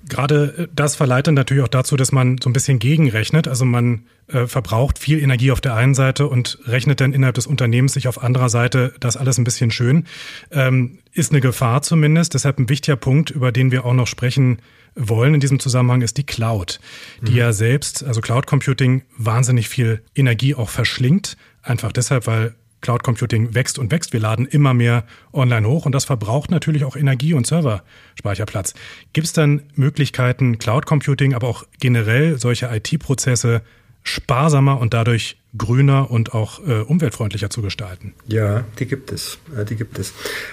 Gerade 0.08 0.54
äh, 0.58 0.68
das 0.74 0.96
verleitet 0.96 1.34
natürlich 1.34 1.62
auch 1.62 1.68
dazu, 1.68 1.96
dass 1.96 2.12
man 2.12 2.38
so 2.38 2.48
ein 2.48 2.52
bisschen 2.52 2.78
gegenrechnet. 2.78 3.48
Also 3.48 3.64
man 3.64 4.06
äh, 4.28 4.46
verbraucht 4.46 4.98
viel 4.98 5.22
Energie 5.22 5.50
auf 5.50 5.60
der 5.60 5.74
einen 5.74 5.94
Seite 5.94 6.26
und 6.26 6.58
rechnet 6.66 7.00
dann 7.00 7.12
innerhalb 7.12 7.34
des 7.34 7.46
Unternehmens 7.46 7.94
sich 7.94 8.08
auf 8.08 8.22
anderer 8.22 8.48
Seite 8.48 8.94
das 9.00 9.16
alles 9.16 9.38
ein 9.38 9.44
bisschen 9.44 9.70
schön. 9.70 10.06
Ähm, 10.50 10.98
ist 11.12 11.32
eine 11.32 11.40
Gefahr 11.40 11.82
zumindest. 11.82 12.34
Deshalb 12.34 12.58
ein 12.58 12.68
wichtiger 12.68 12.96
Punkt, 12.96 13.30
über 13.30 13.52
den 13.52 13.70
wir 13.70 13.84
auch 13.84 13.94
noch 13.94 14.06
sprechen 14.06 14.58
wollen 14.94 15.34
in 15.34 15.40
diesem 15.40 15.58
Zusammenhang, 15.58 16.02
ist 16.02 16.18
die 16.18 16.24
Cloud, 16.24 16.78
die 17.22 17.32
mhm. 17.32 17.38
ja 17.38 17.52
selbst, 17.52 18.04
also 18.04 18.20
Cloud 18.20 18.46
Computing, 18.46 19.02
wahnsinnig 19.16 19.68
viel 19.68 20.02
Energie 20.14 20.54
auch 20.54 20.68
verschlingt. 20.68 21.36
Einfach 21.62 21.92
deshalb, 21.92 22.26
weil 22.26 22.54
Cloud 22.82 23.02
Computing 23.02 23.54
wächst 23.54 23.78
und 23.78 23.90
wächst. 23.90 24.12
Wir 24.12 24.20
laden 24.20 24.44
immer 24.44 24.74
mehr 24.74 25.04
online 25.32 25.66
hoch 25.66 25.86
und 25.86 25.92
das 25.92 26.04
verbraucht 26.04 26.50
natürlich 26.50 26.84
auch 26.84 26.96
Energie 26.96 27.32
und 27.32 27.46
Serverspeicherplatz. 27.46 28.74
Gibt 29.14 29.26
es 29.26 29.32
dann 29.32 29.62
Möglichkeiten, 29.74 30.58
Cloud 30.58 30.84
Computing, 30.84 31.32
aber 31.32 31.48
auch 31.48 31.64
generell 31.80 32.38
solche 32.38 32.66
IT-Prozesse 32.66 33.62
sparsamer 34.02 34.78
und 34.80 34.92
dadurch 34.92 35.38
grüner 35.56 36.10
und 36.10 36.32
auch 36.32 36.66
äh, 36.66 36.80
umweltfreundlicher 36.80 37.50
zu 37.50 37.60
gestalten? 37.60 38.14
Ja, 38.26 38.64
die 38.78 38.86
gibt 38.86 39.12
es. 39.12 39.38
Die 39.68 39.76
gibt 39.76 39.98
es. 39.98 40.12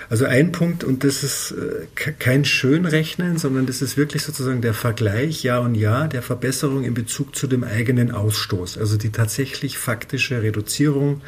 Also 0.09 0.25
ein 0.25 0.51
Punkt, 0.51 0.83
und 0.83 1.03
das 1.03 1.23
ist 1.23 1.51
äh, 1.51 2.11
kein 2.11 2.43
Schönrechnen, 2.43 3.37
sondern 3.37 3.65
das 3.65 3.81
ist 3.81 3.95
wirklich 3.95 4.23
sozusagen 4.23 4.61
der 4.61 4.73
Vergleich 4.73 5.43
Jahr 5.43 5.61
und 5.61 5.75
Jahr 5.75 6.07
der 6.07 6.21
Verbesserung 6.21 6.83
in 6.83 6.93
Bezug 6.93 7.35
zu 7.35 7.47
dem 7.47 7.63
eigenen 7.63 8.11
Ausstoß. 8.11 8.77
Also 8.77 8.97
die 8.97 9.11
tatsächlich 9.11 9.77
faktische 9.77 10.41
Reduzierung 10.41 11.21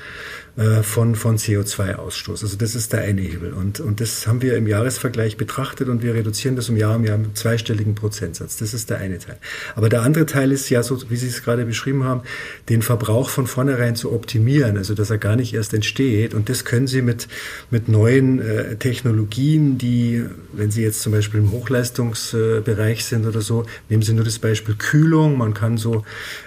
äh, 0.58 0.84
von, 0.84 1.16
von 1.16 1.38
CO2-Ausstoß. 1.38 2.44
Also 2.44 2.58
das 2.58 2.76
ist 2.76 2.92
der 2.92 3.04
eine 3.04 3.22
Hebel. 3.22 3.54
Und, 3.54 3.80
und 3.80 4.02
das 4.02 4.28
haben 4.28 4.42
wir 4.42 4.58
im 4.58 4.68
Jahresvergleich 4.68 5.38
betrachtet 5.38 5.88
und 5.88 6.04
wir 6.04 6.14
reduzieren 6.14 6.58
das 6.58 6.68
um 6.68 6.76
Jahr 6.76 6.98
um 6.98 7.06
Jahr 7.06 7.18
mit 7.18 7.38
zweistelligen 7.38 7.96
Prozentsatz. 7.96 8.58
Das 8.58 8.74
ist 8.74 8.90
der 8.90 8.98
eine 8.98 9.18
Teil. 9.18 9.38
Aber 9.76 9.88
der 9.88 10.02
andere 10.02 10.26
Teil 10.26 10.52
ist 10.52 10.70
ja 10.70 10.84
so, 10.84 11.10
wie 11.10 11.16
Sie 11.16 11.28
es 11.28 11.42
gerade 11.42 11.66
beschrieben 11.66 12.04
haben, 12.04 12.24
den 12.68 12.82
Verbrauch 12.82 13.30
von 13.30 13.48
vornherein 13.62 13.96
zu 13.96 14.12
optimieren, 14.12 14.76
also 14.76 14.96
dass 14.96 15.12
er 15.12 15.20
gar 15.20 15.36
nicht 15.36 15.54
erst 15.54 15.76
entsteht. 15.76 16.34
Und 16.34 16.50
das 16.50 16.66
können 16.66 16.88
Sie 16.88 17.04
mit, 17.04 17.28
mit 17.70 17.90
neuen 17.90 18.40
äh, 18.40 18.76
Technologien, 18.78 19.78
die, 19.78 20.26
wenn 20.52 20.72
Sie 20.72 20.82
jetzt 20.82 21.02
zum 21.02 21.12
Beispiel 21.12 21.42
im 21.42 21.52
Hochleistungsbereich 21.52 23.06
sind 23.06 23.28
oder 23.28 23.42
so, 23.42 23.66
nehmen 23.88 24.02
Sie 24.02 24.14
nur 24.14 24.26
das 24.26 24.40
Beispiel 24.40 24.74
Kühlung. 24.74 25.38
Man 25.38 25.54
kann 25.54 25.78
so 25.78 26.04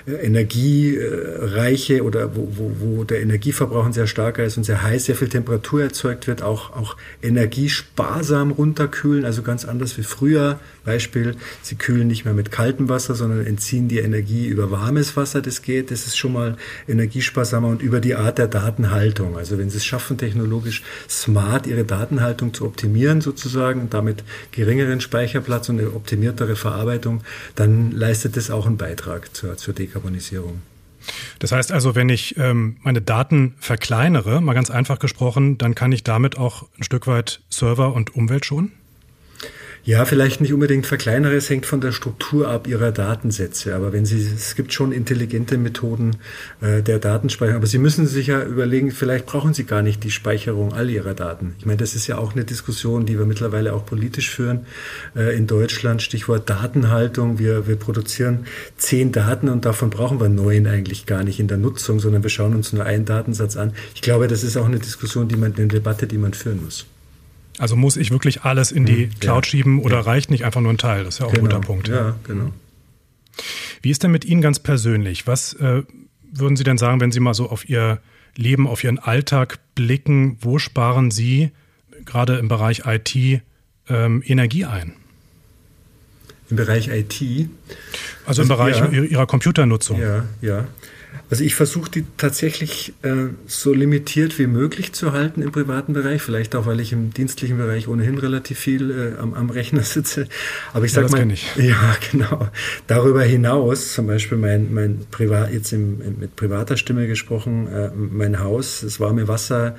äh, 0.08 0.26
energiereiche 0.26 2.02
oder 2.02 2.34
wo, 2.34 2.48
wo, 2.56 2.72
wo 2.80 3.04
der 3.04 3.22
Energieverbrauch 3.22 3.92
sehr 3.92 4.08
starker 4.08 4.42
ist 4.42 4.56
und 4.56 4.64
sehr 4.64 4.82
heiß, 4.82 5.04
sehr 5.04 5.14
viel 5.14 5.28
Temperatur 5.28 5.82
erzeugt 5.82 6.26
wird, 6.26 6.42
auch, 6.42 6.74
auch 6.74 6.96
energiesparsam 7.22 8.50
runterkühlen, 8.50 9.24
also 9.24 9.42
ganz 9.42 9.64
anders 9.64 9.96
wie 9.98 10.02
früher. 10.02 10.58
Beispiel, 10.84 11.36
Sie 11.62 11.76
kühlen 11.76 12.08
nicht 12.08 12.24
mehr 12.24 12.34
mit 12.34 12.50
kaltem 12.50 12.88
Wasser, 12.88 13.14
sondern 13.14 13.46
entziehen 13.46 13.86
die 13.86 13.98
Energie 13.98 14.46
über 14.46 14.72
warmes 14.72 15.16
Wasser, 15.16 15.40
das 15.40 15.62
geht. 15.62 15.92
Das 15.92 16.06
ist 16.06 16.18
schon 16.18 16.32
mal 16.32 16.56
energiesparsamer 17.04 17.68
und 17.68 17.82
über 17.82 18.00
die 18.00 18.14
Art 18.14 18.38
der 18.38 18.48
Datenhaltung. 18.48 19.36
Also 19.36 19.58
wenn 19.58 19.70
Sie 19.70 19.76
es 19.76 19.84
schaffen, 19.84 20.18
technologisch 20.18 20.82
smart 21.08 21.66
Ihre 21.66 21.84
Datenhaltung 21.84 22.54
zu 22.54 22.64
optimieren 22.64 23.20
sozusagen 23.20 23.80
und 23.80 23.94
damit 23.94 24.24
geringeren 24.52 25.00
Speicherplatz 25.00 25.68
und 25.68 25.78
eine 25.78 25.92
optimiertere 25.92 26.56
Verarbeitung, 26.56 27.22
dann 27.54 27.92
leistet 27.92 28.36
das 28.36 28.50
auch 28.50 28.66
einen 28.66 28.76
Beitrag 28.76 29.34
zur, 29.34 29.56
zur 29.56 29.74
Dekarbonisierung. 29.74 30.62
Das 31.38 31.52
heißt 31.52 31.70
also, 31.70 31.94
wenn 31.94 32.08
ich 32.08 32.36
ähm, 32.38 32.78
meine 32.82 33.02
Daten 33.02 33.54
verkleinere, 33.58 34.40
mal 34.40 34.54
ganz 34.54 34.70
einfach 34.70 34.98
gesprochen, 34.98 35.58
dann 35.58 35.74
kann 35.74 35.92
ich 35.92 36.02
damit 36.02 36.38
auch 36.38 36.66
ein 36.78 36.82
Stück 36.82 37.06
weit 37.06 37.42
Server 37.50 37.92
und 37.92 38.16
Umwelt 38.16 38.46
schonen? 38.46 38.72
Ja, 39.86 40.06
vielleicht 40.06 40.40
nicht 40.40 40.54
unbedingt 40.54 40.86
verkleinere, 40.86 41.34
es 41.34 41.50
hängt 41.50 41.66
von 41.66 41.82
der 41.82 41.92
Struktur 41.92 42.48
ab 42.48 42.66
ihrer 42.66 42.90
Datensätze. 42.90 43.74
Aber 43.74 43.92
wenn 43.92 44.06
Sie, 44.06 44.16
es 44.16 44.54
gibt 44.54 44.72
schon 44.72 44.92
intelligente 44.92 45.58
Methoden 45.58 46.16
äh, 46.62 46.80
der 46.82 46.98
Datenspeicherung. 46.98 47.58
Aber 47.58 47.66
Sie 47.66 47.76
müssen 47.76 48.06
sich 48.06 48.28
ja 48.28 48.42
überlegen, 48.42 48.92
vielleicht 48.92 49.26
brauchen 49.26 49.52
Sie 49.52 49.64
gar 49.64 49.82
nicht 49.82 50.02
die 50.02 50.10
Speicherung 50.10 50.72
all 50.72 50.88
Ihrer 50.88 51.12
Daten. 51.12 51.54
Ich 51.58 51.66
meine, 51.66 51.76
das 51.76 51.94
ist 51.94 52.06
ja 52.06 52.16
auch 52.16 52.32
eine 52.32 52.44
Diskussion, 52.44 53.04
die 53.04 53.18
wir 53.18 53.26
mittlerweile 53.26 53.74
auch 53.74 53.84
politisch 53.84 54.30
führen 54.30 54.64
äh, 55.14 55.36
in 55.36 55.46
Deutschland. 55.46 56.00
Stichwort 56.00 56.48
Datenhaltung. 56.48 57.38
Wir, 57.38 57.66
wir 57.66 57.76
produzieren 57.76 58.46
zehn 58.78 59.12
Daten 59.12 59.50
und 59.50 59.66
davon 59.66 59.90
brauchen 59.90 60.18
wir 60.18 60.30
neun 60.30 60.66
eigentlich 60.66 61.04
gar 61.04 61.24
nicht 61.24 61.40
in 61.40 61.48
der 61.48 61.58
Nutzung, 61.58 62.00
sondern 62.00 62.22
wir 62.22 62.30
schauen 62.30 62.54
uns 62.54 62.72
nur 62.72 62.86
einen 62.86 63.04
Datensatz 63.04 63.58
an. 63.58 63.74
Ich 63.94 64.00
glaube, 64.00 64.28
das 64.28 64.44
ist 64.44 64.56
auch 64.56 64.64
eine 64.64 64.78
Diskussion, 64.78 65.28
die 65.28 65.36
man, 65.36 65.54
eine 65.54 65.68
Debatte, 65.68 66.06
die 66.06 66.16
man 66.16 66.32
führen 66.32 66.64
muss. 66.64 66.86
Also 67.58 67.76
muss 67.76 67.96
ich 67.96 68.10
wirklich 68.10 68.42
alles 68.42 68.72
in 68.72 68.84
die 68.84 69.04
hm, 69.04 69.20
Cloud 69.20 69.46
ja. 69.46 69.50
schieben 69.50 69.78
oder 69.80 69.96
ja. 69.96 70.02
reicht 70.02 70.30
nicht 70.30 70.44
einfach 70.44 70.60
nur 70.60 70.72
ein 70.72 70.78
Teil? 70.78 71.04
Das 71.04 71.14
ist 71.14 71.18
ja 71.20 71.26
auch 71.26 71.32
genau. 71.32 71.44
ein 71.44 71.50
guter 71.50 71.66
Punkt. 71.66 71.88
Ja, 71.88 72.16
genau. 72.24 72.52
Wie 73.82 73.90
ist 73.90 74.02
denn 74.02 74.10
mit 74.10 74.24
Ihnen 74.24 74.40
ganz 74.40 74.58
persönlich? 74.58 75.26
Was 75.26 75.54
äh, 75.54 75.82
würden 76.32 76.56
Sie 76.56 76.64
denn 76.64 76.78
sagen, 76.78 77.00
wenn 77.00 77.12
Sie 77.12 77.20
mal 77.20 77.34
so 77.34 77.50
auf 77.50 77.68
Ihr 77.68 78.00
Leben, 78.36 78.66
auf 78.66 78.82
Ihren 78.82 78.98
Alltag 78.98 79.58
blicken? 79.74 80.36
Wo 80.40 80.58
sparen 80.58 81.10
Sie 81.10 81.50
gerade 82.04 82.36
im 82.36 82.48
Bereich 82.48 82.82
IT 82.86 83.42
ähm, 83.88 84.22
Energie 84.26 84.64
ein? 84.64 84.94
Im 86.50 86.56
Bereich 86.56 86.88
IT? 86.88 87.20
Also, 87.20 87.48
also 88.26 88.42
im 88.42 88.48
Bereich 88.48 88.78
ja, 88.78 88.88
Ihrer 88.88 89.26
Computernutzung. 89.26 90.00
Ja, 90.00 90.24
ja. 90.40 90.66
Also 91.30 91.42
ich 91.42 91.54
versuche 91.54 91.90
die 91.90 92.04
tatsächlich 92.16 92.92
äh, 93.02 93.28
so 93.46 93.72
limitiert 93.72 94.38
wie 94.38 94.46
möglich 94.46 94.92
zu 94.92 95.12
halten 95.12 95.42
im 95.42 95.52
privaten 95.52 95.92
Bereich, 95.92 96.22
vielleicht 96.22 96.54
auch, 96.54 96.66
weil 96.66 96.80
ich 96.80 96.92
im 96.92 97.12
dienstlichen 97.12 97.56
Bereich 97.56 97.88
ohnehin 97.88 98.18
relativ 98.18 98.58
viel 98.58 98.90
äh, 98.90 99.20
am, 99.20 99.34
am, 99.34 99.50
Rechner 99.50 99.82
sitze. 99.82 100.28
Aber 100.72 100.84
ich 100.84 100.92
sage 100.92 101.08
ja, 101.08 101.24
mal, 101.24 101.32
ich. 101.32 101.46
ja 101.56 101.96
genau. 102.10 102.48
Darüber 102.86 103.22
hinaus, 103.22 103.94
zum 103.94 104.06
Beispiel 104.06 104.38
mein, 104.38 104.72
mein 104.74 105.06
Privat, 105.10 105.52
jetzt 105.52 105.72
im, 105.72 105.98
mit 106.18 106.36
privater 106.36 106.76
Stimme 106.76 107.06
gesprochen, 107.06 107.68
äh, 107.68 107.90
mein 107.94 108.40
Haus, 108.40 108.82
das 108.82 109.00
warme 109.00 109.26
Wasser 109.26 109.76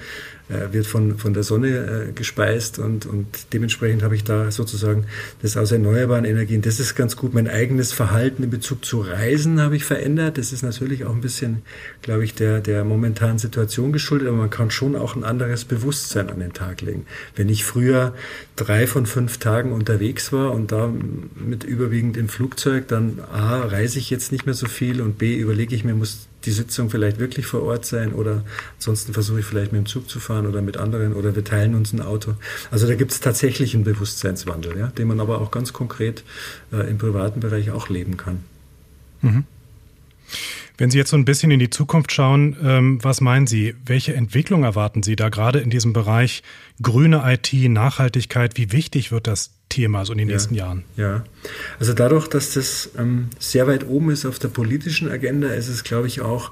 wird 0.47 0.85
von, 0.85 1.17
von 1.17 1.33
der 1.33 1.43
Sonne 1.43 2.07
äh, 2.09 2.11
gespeist 2.11 2.77
und, 2.79 3.05
und 3.05 3.25
dementsprechend 3.53 4.03
habe 4.03 4.15
ich 4.15 4.23
da 4.23 4.51
sozusagen 4.51 5.05
das 5.41 5.57
aus 5.57 5.71
erneuerbaren 5.71 6.25
Energien. 6.25 6.61
Das 6.61 6.79
ist 6.79 6.95
ganz 6.95 7.15
gut. 7.15 7.33
Mein 7.33 7.47
eigenes 7.47 7.91
Verhalten 7.91 8.43
in 8.43 8.49
Bezug 8.51 8.85
zu 8.85 9.01
Reisen 9.01 9.59
habe 9.59 9.75
ich 9.75 9.85
verändert. 9.85 10.37
Das 10.37 10.53
ist 10.53 10.61
natürlich 10.61 11.05
auch 11.05 11.13
ein 11.13 11.21
bisschen, 11.21 11.63
glaube 12.01 12.23
ich, 12.23 12.35
der, 12.35 12.61
der 12.61 12.83
momentanen 12.83 13.39
Situation 13.39 13.91
geschuldet, 13.91 14.27
aber 14.27 14.37
man 14.37 14.49
kann 14.49 14.69
schon 14.69 14.95
auch 14.95 15.15
ein 15.15 15.23
anderes 15.23 15.65
Bewusstsein 15.65 16.29
an 16.29 16.39
den 16.39 16.53
Tag 16.53 16.81
legen. 16.81 17.05
Wenn 17.35 17.49
ich 17.49 17.65
früher 17.65 18.13
drei 18.55 18.85
von 18.85 19.05
fünf 19.05 19.39
Tagen 19.39 19.71
unterwegs 19.71 20.31
war 20.31 20.51
und 20.51 20.71
da 20.71 20.93
mit 21.35 21.63
überwiegend 21.63 22.17
im 22.17 22.29
Flugzeug, 22.29 22.87
dann 22.87 23.19
A, 23.31 23.61
reise 23.61 23.97
ich 23.97 24.09
jetzt 24.09 24.31
nicht 24.31 24.45
mehr 24.45 24.55
so 24.55 24.67
viel 24.67 25.01
und 25.01 25.17
B, 25.17 25.35
überlege 25.35 25.75
ich 25.75 25.83
mir, 25.83 25.95
muss 25.95 26.27
die 26.45 26.51
Sitzung 26.51 26.89
vielleicht 26.89 27.19
wirklich 27.19 27.45
vor 27.45 27.63
Ort 27.63 27.85
sein 27.85 28.13
oder 28.13 28.43
ansonsten 28.75 29.13
versuche 29.13 29.39
ich 29.39 29.45
vielleicht 29.45 29.71
mit 29.71 29.79
dem 29.79 29.85
Zug 29.85 30.09
zu 30.09 30.19
fahren 30.19 30.45
oder 30.45 30.61
mit 30.61 30.77
anderen 30.77 31.13
oder 31.13 31.35
wir 31.35 31.43
teilen 31.43 31.75
uns 31.75 31.93
ein 31.93 32.01
Auto. 32.01 32.35
Also 32.71 32.87
da 32.87 32.95
gibt 32.95 33.11
es 33.11 33.19
tatsächlich 33.19 33.73
einen 33.73 33.83
Bewusstseinswandel, 33.83 34.77
ja, 34.77 34.87
den 34.87 35.07
man 35.07 35.19
aber 35.19 35.41
auch 35.41 35.51
ganz 35.51 35.73
konkret 35.73 36.23
äh, 36.71 36.89
im 36.89 36.97
privaten 36.97 37.39
Bereich 37.39 37.71
auch 37.71 37.89
leben 37.89 38.17
kann. 38.17 38.43
Mhm. 39.21 39.43
Wenn 40.77 40.91
Sie 40.91 40.97
jetzt 40.97 41.09
so 41.09 41.17
ein 41.17 41.25
bisschen 41.25 41.51
in 41.51 41.59
die 41.59 41.69
Zukunft 41.69 42.11
schauen, 42.11 42.57
ähm, 42.61 42.99
was 43.01 43.21
meinen 43.21 43.47
Sie? 43.47 43.75
Welche 43.85 44.13
Entwicklung 44.13 44.63
erwarten 44.63 45.03
Sie 45.03 45.15
da 45.15 45.29
gerade 45.29 45.59
in 45.59 45.69
diesem 45.69 45.93
Bereich 45.93 46.43
grüne 46.81 47.23
IT, 47.25 47.53
Nachhaltigkeit? 47.53 48.57
Wie 48.57 48.73
wichtig 48.73 49.11
wird 49.11 49.27
das 49.27 49.54
Thema 49.75 50.05
so 50.05 50.13
in 50.13 50.19
den 50.19 50.29
ja, 50.29 50.35
nächsten 50.35 50.55
Jahren? 50.55 50.83
Ja, 50.95 51.23
also 51.79 51.93
dadurch, 51.93 52.27
dass 52.27 52.53
das 52.53 52.91
ähm, 52.97 53.29
sehr 53.39 53.67
weit 53.67 53.87
oben 53.87 54.09
ist 54.09 54.25
auf 54.25 54.39
der 54.39 54.47
politischen 54.47 55.09
Agenda, 55.11 55.49
ist 55.49 55.67
es, 55.67 55.83
glaube 55.83 56.07
ich, 56.07 56.21
auch 56.21 56.51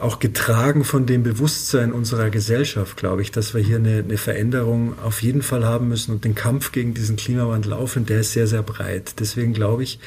auch 0.00 0.18
getragen 0.18 0.84
von 0.84 1.06
dem 1.06 1.22
Bewusstsein 1.22 1.92
unserer 1.92 2.30
Gesellschaft, 2.30 2.96
glaube 2.96 3.22
ich, 3.22 3.30
dass 3.30 3.54
wir 3.54 3.60
hier 3.60 3.76
eine, 3.76 3.98
eine, 3.98 4.16
Veränderung 4.16 4.98
auf 4.98 5.22
jeden 5.22 5.42
Fall 5.42 5.64
haben 5.64 5.88
müssen 5.88 6.12
und 6.12 6.24
den 6.24 6.34
Kampf 6.34 6.72
gegen 6.72 6.94
diesen 6.94 7.16
Klimawandel 7.16 7.72
aufhören, 7.74 8.06
der 8.06 8.20
ist 8.20 8.32
sehr, 8.32 8.46
sehr 8.46 8.62
breit. 8.62 9.16
Deswegen 9.20 9.52
glaube 9.52 9.82
ich, 9.82 9.98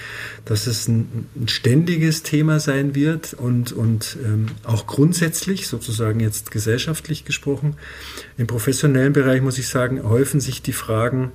dass 0.45 0.67
es 0.67 0.87
ein, 0.87 1.27
ein 1.35 1.47
ständiges 1.47 2.23
Thema 2.23 2.59
sein 2.59 2.95
wird 2.95 3.33
und, 3.33 3.71
und 3.71 4.17
ähm, 4.23 4.47
auch 4.63 4.87
grundsätzlich, 4.87 5.67
sozusagen 5.67 6.19
jetzt 6.19 6.51
gesellschaftlich 6.51 7.23
gesprochen, 7.25 7.75
im 8.37 8.47
professionellen 8.47 9.13
Bereich 9.13 9.41
muss 9.41 9.59
ich 9.59 9.67
sagen, 9.67 10.01
häufen 10.03 10.39
sich 10.39 10.61
die 10.61 10.73
Fragen, 10.73 11.31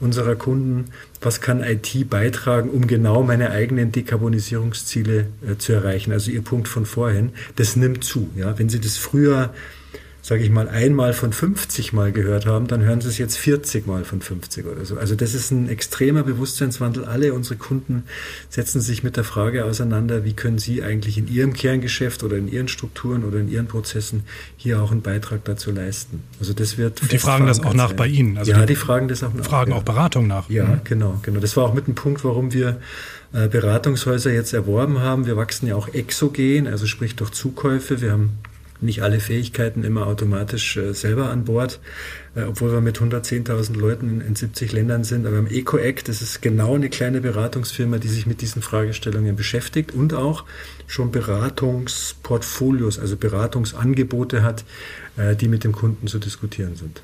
unserer 0.00 0.34
Kunden, 0.34 0.86
was 1.20 1.40
kann 1.40 1.62
IT 1.62 2.08
beitragen, 2.08 2.70
um 2.70 2.86
genau 2.86 3.22
meine 3.22 3.50
eigenen 3.50 3.92
Dekarbonisierungsziele 3.92 5.26
äh, 5.46 5.56
zu 5.58 5.72
erreichen. 5.72 6.12
Also 6.12 6.30
Ihr 6.30 6.42
Punkt 6.42 6.68
von 6.68 6.86
vorhin, 6.86 7.30
das 7.56 7.76
nimmt 7.76 8.02
zu. 8.02 8.30
Ja? 8.34 8.58
Wenn 8.58 8.68
Sie 8.68 8.80
das 8.80 8.96
früher 8.96 9.52
sage 10.30 10.44
ich 10.44 10.50
mal, 10.50 10.68
einmal 10.68 11.12
von 11.12 11.32
50 11.32 11.92
Mal 11.92 12.12
gehört 12.12 12.46
haben, 12.46 12.68
dann 12.68 12.82
hören 12.82 13.00
sie 13.00 13.08
es 13.08 13.18
jetzt 13.18 13.36
40 13.36 13.88
Mal 13.88 14.04
von 14.04 14.20
50 14.20 14.64
oder 14.64 14.84
so. 14.84 14.96
Also 14.96 15.16
das 15.16 15.34
ist 15.34 15.50
ein 15.50 15.68
extremer 15.68 16.22
Bewusstseinswandel. 16.22 17.04
Alle 17.04 17.34
unsere 17.34 17.56
Kunden 17.56 18.04
setzen 18.48 18.80
sich 18.80 19.02
mit 19.02 19.16
der 19.16 19.24
Frage 19.24 19.64
auseinander, 19.64 20.24
wie 20.24 20.32
können 20.32 20.60
sie 20.60 20.84
eigentlich 20.84 21.18
in 21.18 21.26
ihrem 21.26 21.52
Kerngeschäft 21.52 22.22
oder 22.22 22.36
in 22.36 22.46
ihren 22.46 22.68
Strukturen 22.68 23.24
oder 23.24 23.40
in 23.40 23.50
ihren 23.50 23.66
Prozessen 23.66 24.22
hier 24.56 24.80
auch 24.80 24.92
einen 24.92 25.02
Beitrag 25.02 25.44
dazu 25.46 25.72
leisten. 25.72 26.22
Also 26.38 26.52
das 26.52 26.78
wird. 26.78 27.02
Und 27.02 27.10
die 27.10 27.18
fragen 27.18 27.48
das 27.48 27.58
auch 27.64 27.74
nach 27.74 27.88
sein. 27.88 27.96
bei 27.96 28.06
Ihnen. 28.06 28.38
Also 28.38 28.52
ja, 28.52 28.60
die, 28.60 28.66
die, 28.66 28.76
fragen 28.76 29.08
das 29.08 29.24
auch 29.24 29.34
nach. 29.34 29.44
Fragen 29.44 29.72
ja. 29.72 29.78
auch 29.78 29.82
Beratung 29.82 30.28
nach. 30.28 30.48
Ja, 30.48 30.64
mhm. 30.64 30.80
genau, 30.84 31.18
genau. 31.22 31.40
Das 31.40 31.56
war 31.56 31.64
auch 31.64 31.74
mit 31.74 31.88
dem 31.88 31.96
Punkt, 31.96 32.22
warum 32.22 32.52
wir 32.52 32.80
äh, 33.32 33.48
Beratungshäuser 33.48 34.32
jetzt 34.32 34.52
erworben 34.52 35.00
haben. 35.00 35.26
Wir 35.26 35.36
wachsen 35.36 35.66
ja 35.66 35.74
auch 35.74 35.88
exogen, 35.88 36.68
also 36.68 36.86
sprich 36.86 37.16
durch 37.16 37.32
Zukäufe. 37.32 38.00
Wir 38.00 38.12
haben 38.12 38.38
nicht 38.82 39.02
alle 39.02 39.20
Fähigkeiten 39.20 39.84
immer 39.84 40.06
automatisch 40.06 40.76
äh, 40.76 40.92
selber 40.94 41.30
an 41.30 41.44
Bord, 41.44 41.80
äh, 42.34 42.42
obwohl 42.42 42.72
wir 42.72 42.80
mit 42.80 42.98
110.000 42.98 43.76
Leuten 43.76 44.08
in, 44.08 44.20
in, 44.20 44.36
70 44.36 44.72
Ländern 44.72 45.04
sind. 45.04 45.26
Aber 45.26 45.38
im 45.38 45.46
EcoAct, 45.46 46.08
das 46.08 46.22
ist 46.22 46.42
genau 46.42 46.74
eine 46.74 46.88
kleine 46.88 47.20
Beratungsfirma, 47.20 47.98
die 47.98 48.08
sich 48.08 48.26
mit 48.26 48.40
diesen 48.40 48.62
Fragestellungen 48.62 49.36
beschäftigt 49.36 49.92
und 49.92 50.14
auch 50.14 50.44
schon 50.86 51.10
Beratungsportfolios, 51.10 52.98
also 52.98 53.16
Beratungsangebote 53.16 54.42
hat, 54.42 54.64
äh, 55.16 55.36
die 55.36 55.48
mit 55.48 55.64
dem 55.64 55.72
Kunden 55.72 56.06
zu 56.06 56.18
diskutieren 56.18 56.76
sind. 56.76 57.02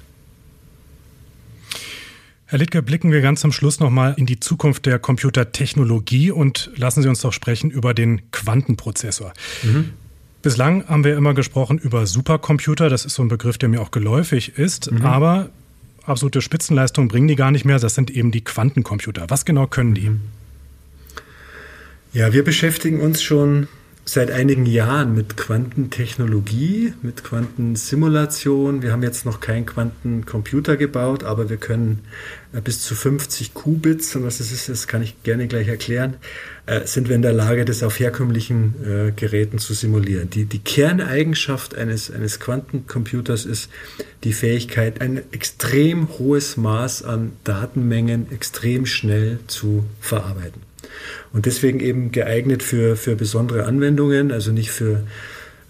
Herr 2.49 2.61
Littke, 2.61 2.81
blicken 2.81 3.11
wir 3.11 3.23
ganz 3.23 3.41
zum 3.41 3.51
Schluss 3.51 3.81
nochmal 3.81 4.15
in 4.17 4.25
die 4.25 4.39
Zukunft 4.39 4.87
der 4.87 5.01
Computertechnologie 5.01 6.31
und 6.31 6.71
lassen 6.77 7.03
Sie 7.03 7.09
uns 7.09 7.21
doch 7.21 7.33
sprechen 7.33 7.73
über 7.73 7.93
den 7.93 8.31
Quantenprozessor. 8.31 9.33
Mhm. 9.65 9.95
Bislang 10.47 10.89
haben 10.89 11.03
wir 11.03 11.17
immer 11.17 11.35
gesprochen 11.35 11.77
über 11.77 12.07
Supercomputer. 12.07 12.89
Das 12.89 13.05
ist 13.05 13.15
so 13.15 13.23
ein 13.23 13.27
Begriff, 13.27 13.59
der 13.59 13.69
mir 13.69 13.81
auch 13.83 13.91
geläufig 13.91 14.57
ist. 14.57 14.93
Mhm. 14.93 15.05
Aber 15.05 15.51
absolute 16.05 16.41
Spitzenleistung 16.41 17.09
bringen 17.09 17.27
die 17.27 17.35
gar 17.35 17.51
nicht 17.51 17.65
mehr. 17.65 17.81
Das 17.81 17.97
sind 17.97 18.13
eben 18.13 18.31
die 18.31 18.45
Quantencomputer. 18.45 19.25
Was 19.27 19.45
genau 19.45 19.67
können 19.67 19.95
die? 19.95 20.11
Mhm. 20.11 20.21
Ja, 22.13 22.33
wir 22.33 22.45
beschäftigen 22.45 23.01
uns 23.01 23.25
schon 23.25 23.67
seit 24.09 24.31
einigen 24.31 24.66
Jahren 24.66 25.16
mit 25.16 25.37
Quantentechnologie, 25.37 26.95
mit 27.03 27.25
Quantensimulation. 27.25 28.81
Wir 28.81 28.92
haben 28.92 29.03
jetzt 29.03 29.27
noch 29.27 29.40
keinen 29.40 29.66
Quantencomputer 29.66 30.77
gebaut, 30.77 31.25
aber 31.25 31.51
wir 31.51 31.57
können 31.57 32.05
äh, 32.53 32.61
bis 32.61 32.83
zu 32.83 32.95
50 32.95 33.53
Qubits, 33.53 34.14
und 34.14 34.25
was 34.25 34.38
das 34.38 34.53
ist, 34.53 34.69
das 34.69 34.87
kann 34.87 35.03
ich 35.03 35.21
gerne 35.25 35.49
gleich 35.49 35.66
erklären, 35.66 36.14
äh, 36.66 36.87
sind 36.87 37.09
wir 37.09 37.16
in 37.16 37.23
der 37.23 37.33
Lage, 37.33 37.64
das 37.64 37.83
auf 37.83 37.99
herkömmlichen 37.99 38.75
äh, 38.85 39.11
Geräten 39.11 39.59
zu 39.59 39.75
simulieren. 39.75 40.31
Die, 40.31 40.45
die 40.45 40.61
Kerneigenschaft 40.61 41.75
eines, 41.75 42.09
eines 42.09 42.38
Quantencomputers 42.38 43.45
ist 43.45 43.71
die 44.23 44.33
Fähigkeit, 44.33 45.01
ein 45.01 45.21
extrem 45.33 46.09
hohes 46.16 46.57
Maß 46.57 47.03
an 47.03 47.33
Datenmengen 47.42 48.31
extrem 48.31 48.87
schnell 48.87 49.40
zu 49.49 49.85
verarbeiten. 50.01 50.62
Und 51.33 51.47
deswegen 51.47 51.81
eben 51.81 52.12
geeignet 52.12 52.62
für, 52.62 52.97
für 52.97 53.17
besondere 53.17 53.65
Anwendungen, 53.65 54.33
also 54.33 54.53
nicht 54.53 54.71
für 54.71 55.07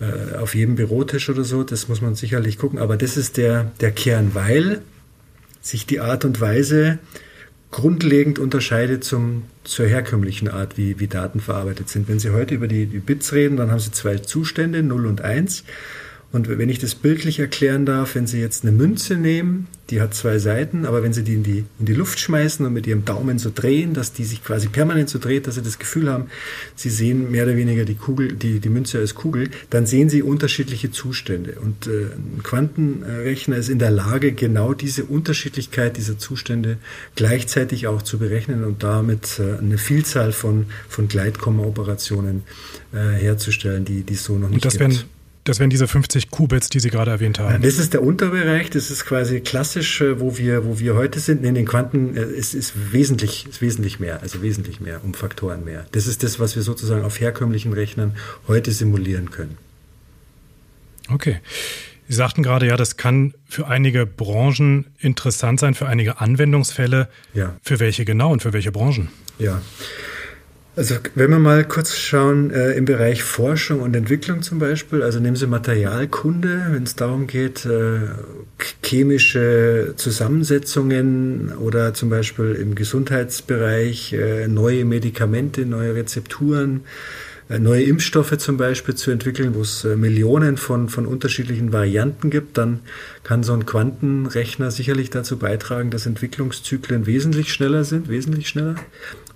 äh, 0.00 0.36
auf 0.36 0.54
jedem 0.54 0.76
Bürotisch 0.76 1.28
oder 1.28 1.44
so, 1.44 1.64
das 1.64 1.88
muss 1.88 2.00
man 2.00 2.14
sicherlich 2.14 2.58
gucken. 2.58 2.78
Aber 2.78 2.96
das 2.96 3.16
ist 3.16 3.36
der, 3.36 3.72
der 3.80 3.92
Kern, 3.92 4.32
weil 4.34 4.82
sich 5.60 5.86
die 5.86 6.00
Art 6.00 6.24
und 6.24 6.40
Weise 6.40 6.98
grundlegend 7.70 8.38
unterscheidet 8.38 9.04
zum, 9.04 9.42
zur 9.64 9.86
herkömmlichen 9.86 10.48
Art, 10.48 10.78
wie, 10.78 11.00
wie 11.00 11.08
Daten 11.08 11.40
verarbeitet 11.40 11.88
sind. 11.88 12.08
Wenn 12.08 12.18
Sie 12.18 12.30
heute 12.30 12.54
über 12.54 12.68
die, 12.68 12.86
die 12.86 12.98
Bits 12.98 13.32
reden, 13.32 13.56
dann 13.56 13.70
haben 13.70 13.80
Sie 13.80 13.90
zwei 13.90 14.18
Zustände, 14.18 14.82
0 14.82 15.06
und 15.06 15.20
1. 15.20 15.64
Und 16.32 16.48
wenn 16.48 16.68
ich 16.68 16.78
das 16.78 16.94
bildlich 16.94 17.38
erklären 17.38 17.86
darf, 17.86 18.14
wenn 18.14 18.26
Sie 18.26 18.40
jetzt 18.40 18.64
eine 18.64 18.72
Münze 18.72 19.16
nehmen, 19.16 19.68
die 19.90 20.00
hat 20.00 20.14
zwei 20.14 20.38
Seiten, 20.38 20.84
aber 20.84 21.02
wenn 21.02 21.12
Sie 21.12 21.22
die 21.22 21.34
in 21.34 21.44
die, 21.44 21.64
in 21.78 21.86
die 21.86 21.94
Luft 21.94 22.18
schmeißen 22.18 22.66
und 22.66 22.72
mit 22.72 22.86
Ihrem 22.86 23.04
Daumen 23.04 23.38
so 23.38 23.52
drehen, 23.54 23.94
dass 23.94 24.12
die 24.12 24.24
sich 24.24 24.42
quasi 24.42 24.68
permanent 24.68 25.08
so 25.08 25.20
dreht, 25.20 25.46
dass 25.46 25.54
Sie 25.54 25.62
das 25.62 25.78
Gefühl 25.78 26.10
haben, 26.10 26.26
Sie 26.74 26.90
sehen 26.90 27.30
mehr 27.30 27.44
oder 27.44 27.56
weniger 27.56 27.84
die 27.84 27.94
Kugel, 27.94 28.32
die, 28.32 28.58
die 28.58 28.68
Münze 28.68 28.98
als 28.98 29.14
Kugel, 29.14 29.50
dann 29.70 29.86
sehen 29.86 30.10
Sie 30.10 30.22
unterschiedliche 30.22 30.90
Zustände. 30.90 31.58
Und 31.62 31.86
äh, 31.86 32.06
ein 32.16 32.42
Quantenrechner 32.42 33.56
ist 33.56 33.68
in 33.68 33.78
der 33.78 33.92
Lage, 33.92 34.32
genau 34.32 34.74
diese 34.74 35.04
Unterschiedlichkeit 35.04 35.96
dieser 35.96 36.18
Zustände 36.18 36.78
gleichzeitig 37.14 37.86
auch 37.86 38.02
zu 38.02 38.18
berechnen 38.18 38.64
und 38.64 38.82
damit 38.82 39.38
äh, 39.38 39.58
eine 39.58 39.78
Vielzahl 39.78 40.32
von, 40.32 40.66
von 40.88 41.06
Gleitkomma-Operationen 41.06 42.42
äh, 42.92 42.98
herzustellen, 43.16 43.84
die, 43.84 44.02
die 44.02 44.16
so 44.16 44.36
noch 44.36 44.48
nicht 44.48 44.56
und 44.56 44.64
das 44.64 44.78
gibt. 44.78 44.90
Wären 44.90 45.15
das 45.46 45.60
wären 45.60 45.70
diese 45.70 45.86
50 45.86 46.30
Qubits, 46.30 46.68
die 46.68 46.80
Sie 46.80 46.90
gerade 46.90 47.12
erwähnt 47.12 47.38
haben. 47.38 47.62
Das 47.62 47.78
ist 47.78 47.94
der 47.94 48.02
Unterbereich, 48.02 48.68
das 48.70 48.90
ist 48.90 49.04
quasi 49.06 49.40
klassisch, 49.40 50.00
äh, 50.00 50.20
wo 50.20 50.36
wir, 50.36 50.64
wo 50.64 50.78
wir 50.80 50.96
heute 50.96 51.20
sind. 51.20 51.44
In 51.44 51.54
den 51.54 51.66
Quanten 51.66 52.16
äh, 52.16 52.24
ist, 52.24 52.52
ist 52.52 52.92
wesentlich, 52.92 53.46
ist 53.46 53.60
wesentlich 53.60 54.00
mehr, 54.00 54.20
also 54.22 54.42
wesentlich 54.42 54.80
mehr, 54.80 55.04
um 55.04 55.14
Faktoren 55.14 55.64
mehr. 55.64 55.86
Das 55.92 56.06
ist 56.06 56.22
das, 56.22 56.40
was 56.40 56.56
wir 56.56 56.62
sozusagen 56.62 57.04
auf 57.04 57.20
herkömmlichen 57.20 57.72
Rechnern 57.72 58.16
heute 58.48 58.72
simulieren 58.72 59.30
können. 59.30 59.56
Okay. 61.08 61.40
Sie 62.08 62.14
sagten 62.14 62.42
gerade, 62.42 62.66
ja, 62.66 62.76
das 62.76 62.96
kann 62.96 63.34
für 63.48 63.66
einige 63.66 64.06
Branchen 64.06 64.86
interessant 64.98 65.60
sein, 65.60 65.74
für 65.74 65.86
einige 65.86 66.20
Anwendungsfälle. 66.20 67.08
Ja. 67.34 67.56
Für 67.62 67.80
welche 67.80 68.04
genau 68.04 68.32
und 68.32 68.42
für 68.42 68.52
welche 68.52 68.72
Branchen? 68.72 69.08
Ja. 69.38 69.60
Also 70.76 70.96
wenn 71.14 71.30
wir 71.30 71.38
mal 71.38 71.64
kurz 71.64 71.96
schauen 71.96 72.50
äh, 72.50 72.72
im 72.72 72.84
Bereich 72.84 73.22
Forschung 73.22 73.80
und 73.80 73.96
Entwicklung 73.96 74.42
zum 74.42 74.58
Beispiel, 74.58 75.02
also 75.02 75.18
nehmen 75.20 75.34
Sie 75.34 75.46
Materialkunde, 75.46 76.66
wenn 76.68 76.82
es 76.82 76.94
darum 76.94 77.26
geht, 77.26 77.64
äh, 77.64 78.00
chemische 78.84 79.94
Zusammensetzungen 79.96 81.54
oder 81.56 81.94
zum 81.94 82.10
Beispiel 82.10 82.52
im 82.60 82.74
Gesundheitsbereich 82.74 84.12
äh, 84.12 84.48
neue 84.48 84.84
Medikamente, 84.84 85.64
neue 85.64 85.94
Rezepturen, 85.94 86.82
äh, 87.48 87.58
neue 87.58 87.84
Impfstoffe 87.84 88.36
zum 88.36 88.58
Beispiel 88.58 88.96
zu 88.96 89.10
entwickeln, 89.10 89.54
wo 89.54 89.62
es 89.62 89.82
äh, 89.86 89.96
Millionen 89.96 90.58
von, 90.58 90.90
von 90.90 91.06
unterschiedlichen 91.06 91.72
Varianten 91.72 92.28
gibt, 92.28 92.58
dann 92.58 92.80
kann 93.22 93.44
so 93.44 93.54
ein 93.54 93.64
Quantenrechner 93.64 94.70
sicherlich 94.70 95.08
dazu 95.08 95.38
beitragen, 95.38 95.90
dass 95.90 96.04
Entwicklungszyklen 96.04 97.06
wesentlich 97.06 97.50
schneller 97.50 97.84
sind, 97.84 98.10
wesentlich 98.10 98.48
schneller. 98.48 98.74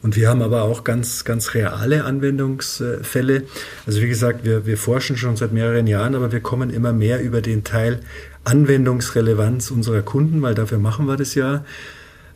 Und 0.02 0.16
wir 0.16 0.28
haben 0.28 0.40
aber 0.40 0.62
auch 0.62 0.84
ganz, 0.84 1.24
ganz 1.24 1.54
reale 1.54 2.04
Anwendungsfälle. 2.04 3.44
Also 3.86 4.00
wie 4.00 4.08
gesagt, 4.08 4.44
wir, 4.44 4.64
wir 4.64 4.78
forschen 4.78 5.16
schon 5.16 5.36
seit 5.36 5.52
mehreren 5.52 5.86
Jahren, 5.86 6.14
aber 6.14 6.32
wir 6.32 6.40
kommen 6.40 6.70
immer 6.70 6.92
mehr 6.92 7.22
über 7.22 7.42
den 7.42 7.64
Teil 7.64 8.00
Anwendungsrelevanz 8.44 9.70
unserer 9.70 10.02
Kunden, 10.02 10.40
weil 10.40 10.54
dafür 10.54 10.78
machen 10.78 11.06
wir 11.06 11.16
das 11.16 11.34
ja. 11.34 11.64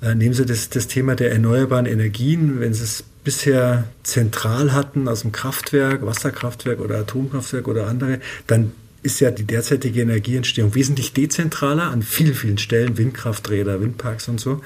Äh, 0.02 0.14
nehmen 0.14 0.34
Sie 0.34 0.44
das, 0.44 0.68
das 0.68 0.88
Thema 0.88 1.14
der 1.14 1.32
erneuerbaren 1.32 1.86
Energien. 1.86 2.60
Wenn 2.60 2.74
Sie 2.74 2.84
es 2.84 3.04
bisher 3.24 3.84
zentral 4.02 4.74
hatten 4.74 5.08
aus 5.08 5.22
dem 5.22 5.32
Kraftwerk, 5.32 6.04
Wasserkraftwerk 6.04 6.80
oder 6.80 6.98
Atomkraftwerk 6.98 7.66
oder 7.66 7.86
andere, 7.86 8.20
dann 8.46 8.72
ist 9.04 9.20
ja 9.20 9.30
die 9.30 9.44
derzeitige 9.44 10.00
Energieentstehung 10.00 10.74
wesentlich 10.74 11.12
dezentraler 11.12 11.90
an 11.90 12.02
vielen, 12.02 12.34
vielen 12.34 12.58
Stellen, 12.58 12.96
Windkrafträder, 12.96 13.80
Windparks 13.80 14.28
und 14.28 14.40
so. 14.40 14.62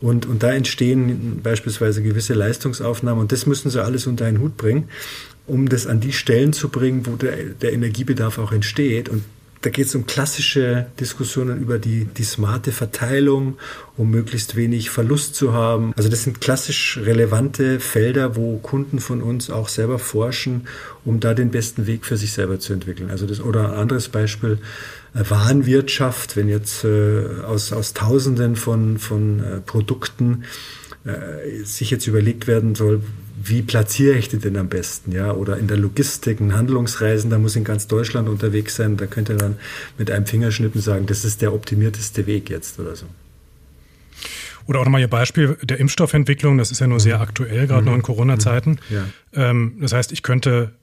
Und, 0.00 0.26
und 0.26 0.44
da 0.44 0.52
entstehen 0.52 1.40
beispielsweise 1.42 2.00
gewisse 2.00 2.34
Leistungsaufnahmen 2.34 3.20
und 3.20 3.32
das 3.32 3.46
müssen 3.46 3.68
sie 3.68 3.82
alles 3.82 4.06
unter 4.06 4.26
einen 4.26 4.38
Hut 4.38 4.56
bringen, 4.56 4.88
um 5.48 5.68
das 5.68 5.88
an 5.88 5.98
die 5.98 6.12
Stellen 6.12 6.52
zu 6.52 6.68
bringen, 6.68 7.04
wo 7.04 7.16
der, 7.16 7.36
der 7.60 7.72
Energiebedarf 7.72 8.38
auch 8.38 8.52
entsteht. 8.52 9.08
Und 9.08 9.24
da 9.62 9.68
geht 9.68 9.86
es 9.86 9.94
um 9.94 10.06
klassische 10.06 10.86
Diskussionen 10.98 11.60
über 11.60 11.78
die, 11.78 12.06
die 12.06 12.24
smarte 12.24 12.72
Verteilung, 12.72 13.58
um 13.96 14.10
möglichst 14.10 14.56
wenig 14.56 14.88
Verlust 14.88 15.34
zu 15.34 15.52
haben. 15.52 15.92
Also 15.96 16.08
das 16.08 16.24
sind 16.24 16.40
klassisch 16.40 16.98
relevante 17.02 17.78
Felder, 17.78 18.36
wo 18.36 18.56
Kunden 18.58 19.00
von 19.00 19.20
uns 19.20 19.50
auch 19.50 19.68
selber 19.68 19.98
forschen, 19.98 20.66
um 21.04 21.20
da 21.20 21.34
den 21.34 21.50
besten 21.50 21.86
Weg 21.86 22.06
für 22.06 22.16
sich 22.16 22.32
selber 22.32 22.58
zu 22.58 22.72
entwickeln. 22.72 23.10
Also 23.10 23.26
das 23.26 23.40
oder 23.40 23.72
ein 23.72 23.78
anderes 23.78 24.08
Beispiel 24.08 24.58
äh, 25.14 25.28
Warenwirtschaft, 25.28 26.36
wenn 26.36 26.48
jetzt 26.48 26.84
äh, 26.84 27.42
aus, 27.46 27.74
aus 27.74 27.92
Tausenden 27.92 28.56
von, 28.56 28.98
von 28.98 29.40
äh, 29.40 29.60
Produkten 29.60 30.44
äh, 31.04 31.64
sich 31.64 31.90
jetzt 31.90 32.06
überlegt 32.06 32.46
werden 32.46 32.74
soll, 32.74 33.02
wie 33.42 33.62
platziere 33.62 34.16
ich 34.16 34.28
die 34.28 34.38
denn 34.38 34.56
am 34.56 34.68
besten, 34.68 35.12
ja? 35.12 35.32
Oder 35.32 35.56
in 35.56 35.66
der 35.66 35.78
Logistik, 35.78 36.40
ein 36.40 36.54
Handlungsreisen, 36.54 37.30
da 37.30 37.38
muss 37.38 37.56
in 37.56 37.64
ganz 37.64 37.86
Deutschland 37.86 38.28
unterwegs 38.28 38.76
sein, 38.76 38.96
da 38.96 39.06
könnte 39.06 39.32
er 39.32 39.38
dann 39.38 39.56
mit 39.96 40.10
einem 40.10 40.26
Fingerschnippen 40.26 40.80
sagen, 40.80 41.06
das 41.06 41.24
ist 41.24 41.40
der 41.40 41.54
optimierteste 41.54 42.26
Weg 42.26 42.50
jetzt 42.50 42.78
oder 42.78 42.96
so. 42.96 43.06
Oder 44.66 44.80
auch 44.80 44.84
nochmal 44.84 45.00
Ihr 45.00 45.08
Beispiel 45.08 45.56
der 45.62 45.80
Impfstoffentwicklung, 45.80 46.58
das 46.58 46.70
ist 46.70 46.80
ja 46.80 46.86
nur 46.86 47.00
sehr 47.00 47.16
mhm. 47.16 47.22
aktuell, 47.22 47.66
gerade 47.66 47.82
mhm. 47.82 47.88
noch 47.88 47.94
in 47.94 48.02
Corona-Zeiten. 48.02 48.78
Mhm. 48.90 48.96
Ja. 48.96 49.50
Ähm, 49.50 49.78
das 49.80 49.92
heißt, 49.92 50.12
ich 50.12 50.22
könnte 50.22 50.74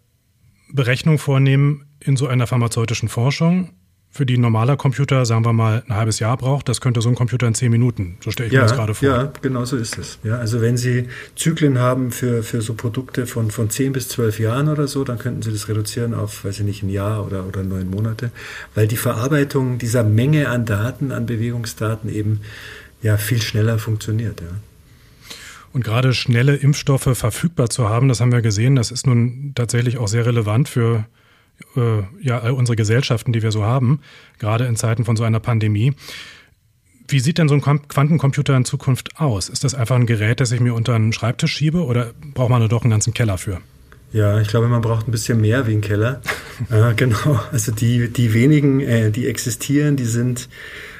Berechnungen 0.74 1.20
vornehmen 1.20 1.86
in 2.00 2.18
so 2.18 2.28
einer 2.28 2.48
pharmazeutischen 2.48 3.08
Forschung 3.08 3.70
für 4.10 4.26
die 4.26 4.38
ein 4.38 4.42
normaler 4.42 4.78
Computer, 4.78 5.26
sagen 5.26 5.46
wir 5.46 5.54
mal, 5.54 5.84
ein 5.88 5.96
halbes 5.96 6.20
Jahr 6.20 6.38
braucht, 6.38 6.68
das 6.70 6.82
könnte 6.82 7.02
so 7.02 7.10
ein 7.10 7.16
Computer 7.16 7.48
in 7.48 7.54
zehn 7.54 7.72
Minuten. 7.72 8.18
So 8.24 8.32
stelle 8.32 8.48
ich 8.48 8.54
ja, 8.54 8.62
mir 8.62 8.68
das 8.68 8.76
gerade 8.76 8.96
vor. 8.96 9.08
Ja, 9.08 9.32
genau 9.42 9.66
so 9.66 9.78
ist 9.78 9.98
es. 9.98 10.18
Ja, 10.24 10.38
also 10.38 10.60
wenn 10.62 10.76
Sie 10.76 11.08
Zyklen 11.36 11.78
haben 11.78 12.12
für, 12.12 12.42
für 12.42 12.62
so 12.62 12.74
Produkte 12.74 13.28
von, 13.28 13.52
von 13.52 13.70
zehn 13.70 13.94
bis 13.94 14.10
zwölf 14.10 14.40
Jahren 14.40 14.70
oder 14.70 14.88
so, 14.88 15.04
dann 15.04 15.20
könnten 15.20 15.44
Sie 15.44 15.52
das 15.52 15.68
reduzieren 15.68 16.14
auf, 16.14 16.46
weiß 16.46 16.60
ich 16.60 16.66
nicht, 16.66 16.84
ein 16.84 16.90
Jahr 16.90 17.26
oder, 17.26 17.46
oder 17.46 17.64
neun 17.64 17.90
Monate, 17.90 18.32
weil 18.74 18.88
die 18.88 18.98
Verarbeitung 18.98 19.78
dieser 19.78 20.04
Menge 20.04 20.50
an 20.50 20.66
Daten, 20.66 21.12
an 21.12 21.26
Bewegungsdaten 21.28 22.12
eben 22.12 22.42
ja 23.04 23.18
viel 23.18 23.42
schneller 23.42 23.78
funktioniert. 23.78 24.42
Ja. 24.42 24.48
Und 25.74 25.84
gerade 25.84 26.14
schnelle 26.14 26.56
Impfstoffe 26.56 27.10
verfügbar 27.14 27.70
zu 27.70 27.88
haben, 27.88 28.08
das 28.08 28.20
haben 28.20 28.32
wir 28.32 28.42
gesehen, 28.42 28.76
das 28.76 28.90
ist 28.90 29.06
nun 29.06 29.52
tatsächlich 29.54 30.00
auch 30.00 30.08
sehr 30.08 30.26
relevant 30.26 30.70
für 30.70 31.06
äh, 31.76 32.04
ja, 32.22 32.40
all 32.40 32.52
unsere 32.52 32.76
Gesellschaften, 32.76 33.34
die 33.34 33.44
wir 33.44 33.52
so 33.52 33.64
haben, 33.64 34.02
gerade 34.40 34.66
in 34.66 34.76
Zeiten 34.76 35.06
von 35.06 35.16
so 35.16 35.24
einer 35.24 35.40
Pandemie. 35.40 35.94
Wie 37.08 37.20
sieht 37.20 37.38
denn 37.38 37.48
so 37.48 37.56
ein 37.56 37.62
Quantencomputer 37.62 38.56
in 38.56 38.66
Zukunft 38.66 39.20
aus? 39.20 39.48
Ist 39.48 39.64
das 39.64 39.74
einfach 39.74 39.96
ein 39.96 40.08
Gerät, 40.08 40.42
das 40.42 40.52
ich 40.52 40.60
mir 40.60 40.74
unter 40.74 40.94
einen 40.96 41.14
Schreibtisch 41.14 41.54
schiebe 41.54 41.86
oder 41.86 42.12
braucht 42.34 42.50
man 42.50 42.62
da 42.62 42.68
doch 42.68 42.82
einen 42.82 42.92
ganzen 42.92 43.14
Keller 43.14 43.38
für? 43.38 43.62
Ja, 44.12 44.40
ich 44.40 44.48
glaube, 44.48 44.68
man 44.68 44.82
braucht 44.82 45.08
ein 45.08 45.12
bisschen 45.12 45.40
mehr 45.40 45.68
wie 45.68 45.72
einen 45.72 45.82
Keller. 45.82 46.22
äh, 46.70 46.94
genau. 46.96 47.40
Also 47.52 47.72
die, 47.72 48.10
die 48.10 48.34
wenigen, 48.34 48.82
äh, 48.82 49.12
die 49.12 49.28
existieren, 49.28 49.96
die 49.96 50.06
sind, 50.06 50.50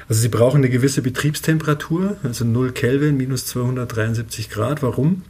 also 0.08 0.20
sie 0.20 0.28
brauchen 0.28 0.58
eine 0.58 0.70
gewisse 0.70 1.02
Betriebstemperatur, 1.02 2.16
also 2.22 2.44
0 2.44 2.72
Kelvin, 2.72 3.16
minus 3.16 3.46
273 3.46 4.48
Grad. 4.50 4.82
Warum? 4.82 5.22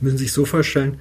Müssen 0.00 0.18
Sie 0.18 0.24
sich 0.24 0.32
so 0.32 0.44
vorstellen, 0.44 0.98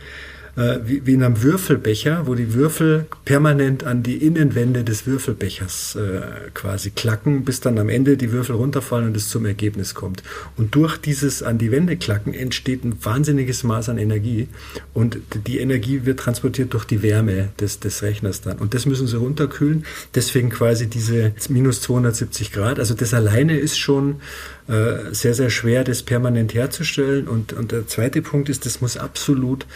äh, 0.58 0.80
wie, 0.84 1.06
wie 1.06 1.14
in 1.14 1.24
einem 1.24 1.44
Würfelbecher, 1.44 2.26
wo 2.26 2.36
die 2.36 2.54
Würfel 2.54 3.06
permanent 3.26 3.84
an 3.84 4.04
die 4.04 4.18
Innenwände 4.18 4.84
des 4.84 5.06
Würfelbechers 5.06 5.96
äh, 5.96 6.50
quasi 6.54 6.90
klacken, 6.90 7.46
bis 7.46 7.60
dann 7.60 7.78
am 7.78 7.90
Ende 7.90 8.18
die 8.18 8.32
Würfel 8.32 8.56
runterfallen 8.56 9.08
und 9.08 9.16
es 9.16 9.30
zum 9.30 9.46
Ergebnis 9.46 9.94
kommt. 9.94 10.24
Und 10.58 10.74
durch 10.74 10.98
dieses 10.98 11.44
an 11.44 11.60
die 11.60 11.72
Wände 11.72 11.96
klacken 11.96 12.34
entsteht 12.34 12.84
ein 12.84 12.98
wahnsinniges 13.04 13.64
Maß 13.64 13.90
an 13.90 14.00
Energie 14.00 14.48
und 14.94 15.20
die 15.46 15.60
Energie 15.60 16.06
wird 16.06 16.20
transportiert 16.20 16.74
durch 16.74 16.86
die 16.86 17.04
Wärme 17.04 17.50
des, 17.60 17.80
des 17.80 18.02
Rechners 18.02 18.42
dann. 18.42 18.58
Und 18.58 18.74
das 18.74 18.88
müssen 18.88 19.06
sie 19.06 19.18
runterkühlen. 19.18 19.86
Deswegen 20.16 20.50
quasi 20.50 20.88
diese 20.88 21.34
minus 21.50 21.82
270 21.82 22.52
Grad. 22.52 22.80
Also 22.80 22.96
das 22.96 23.14
alleine 23.14 23.58
ist 23.58 23.78
schon 23.78 24.22
äh, 24.68 25.14
sehr, 25.14 25.34
sehr 25.34 25.50
schwer, 25.50 25.84
das 25.84 26.02
permanent 26.04 26.54
herzustellen. 26.54 27.28
Und, 27.28 27.54
und 27.54 27.72
der 27.72 27.88
zweite 27.88 28.22
Punkt 28.22 28.50
ist, 28.50 28.66
das 28.66 28.82
muss 28.82 28.98
absolut 28.98 29.68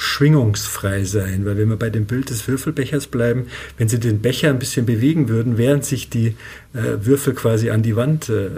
schwingungsfrei 0.00 1.04
sein, 1.04 1.44
weil 1.44 1.58
wenn 1.58 1.68
wir 1.68 1.76
bei 1.76 1.90
dem 1.90 2.06
Bild 2.06 2.30
des 2.30 2.48
Würfelbechers 2.48 3.06
bleiben, 3.08 3.48
wenn 3.76 3.90
Sie 3.90 4.00
den 4.00 4.20
Becher 4.20 4.48
ein 4.48 4.58
bisschen 4.58 4.86
bewegen 4.86 5.28
würden, 5.28 5.58
während 5.58 5.84
sich 5.84 6.08
die 6.08 6.36
äh, 6.72 7.04
Würfel 7.04 7.34
quasi 7.34 7.68
an 7.68 7.82
die 7.82 7.96
Wand 7.96 8.30
äh, 8.30 8.48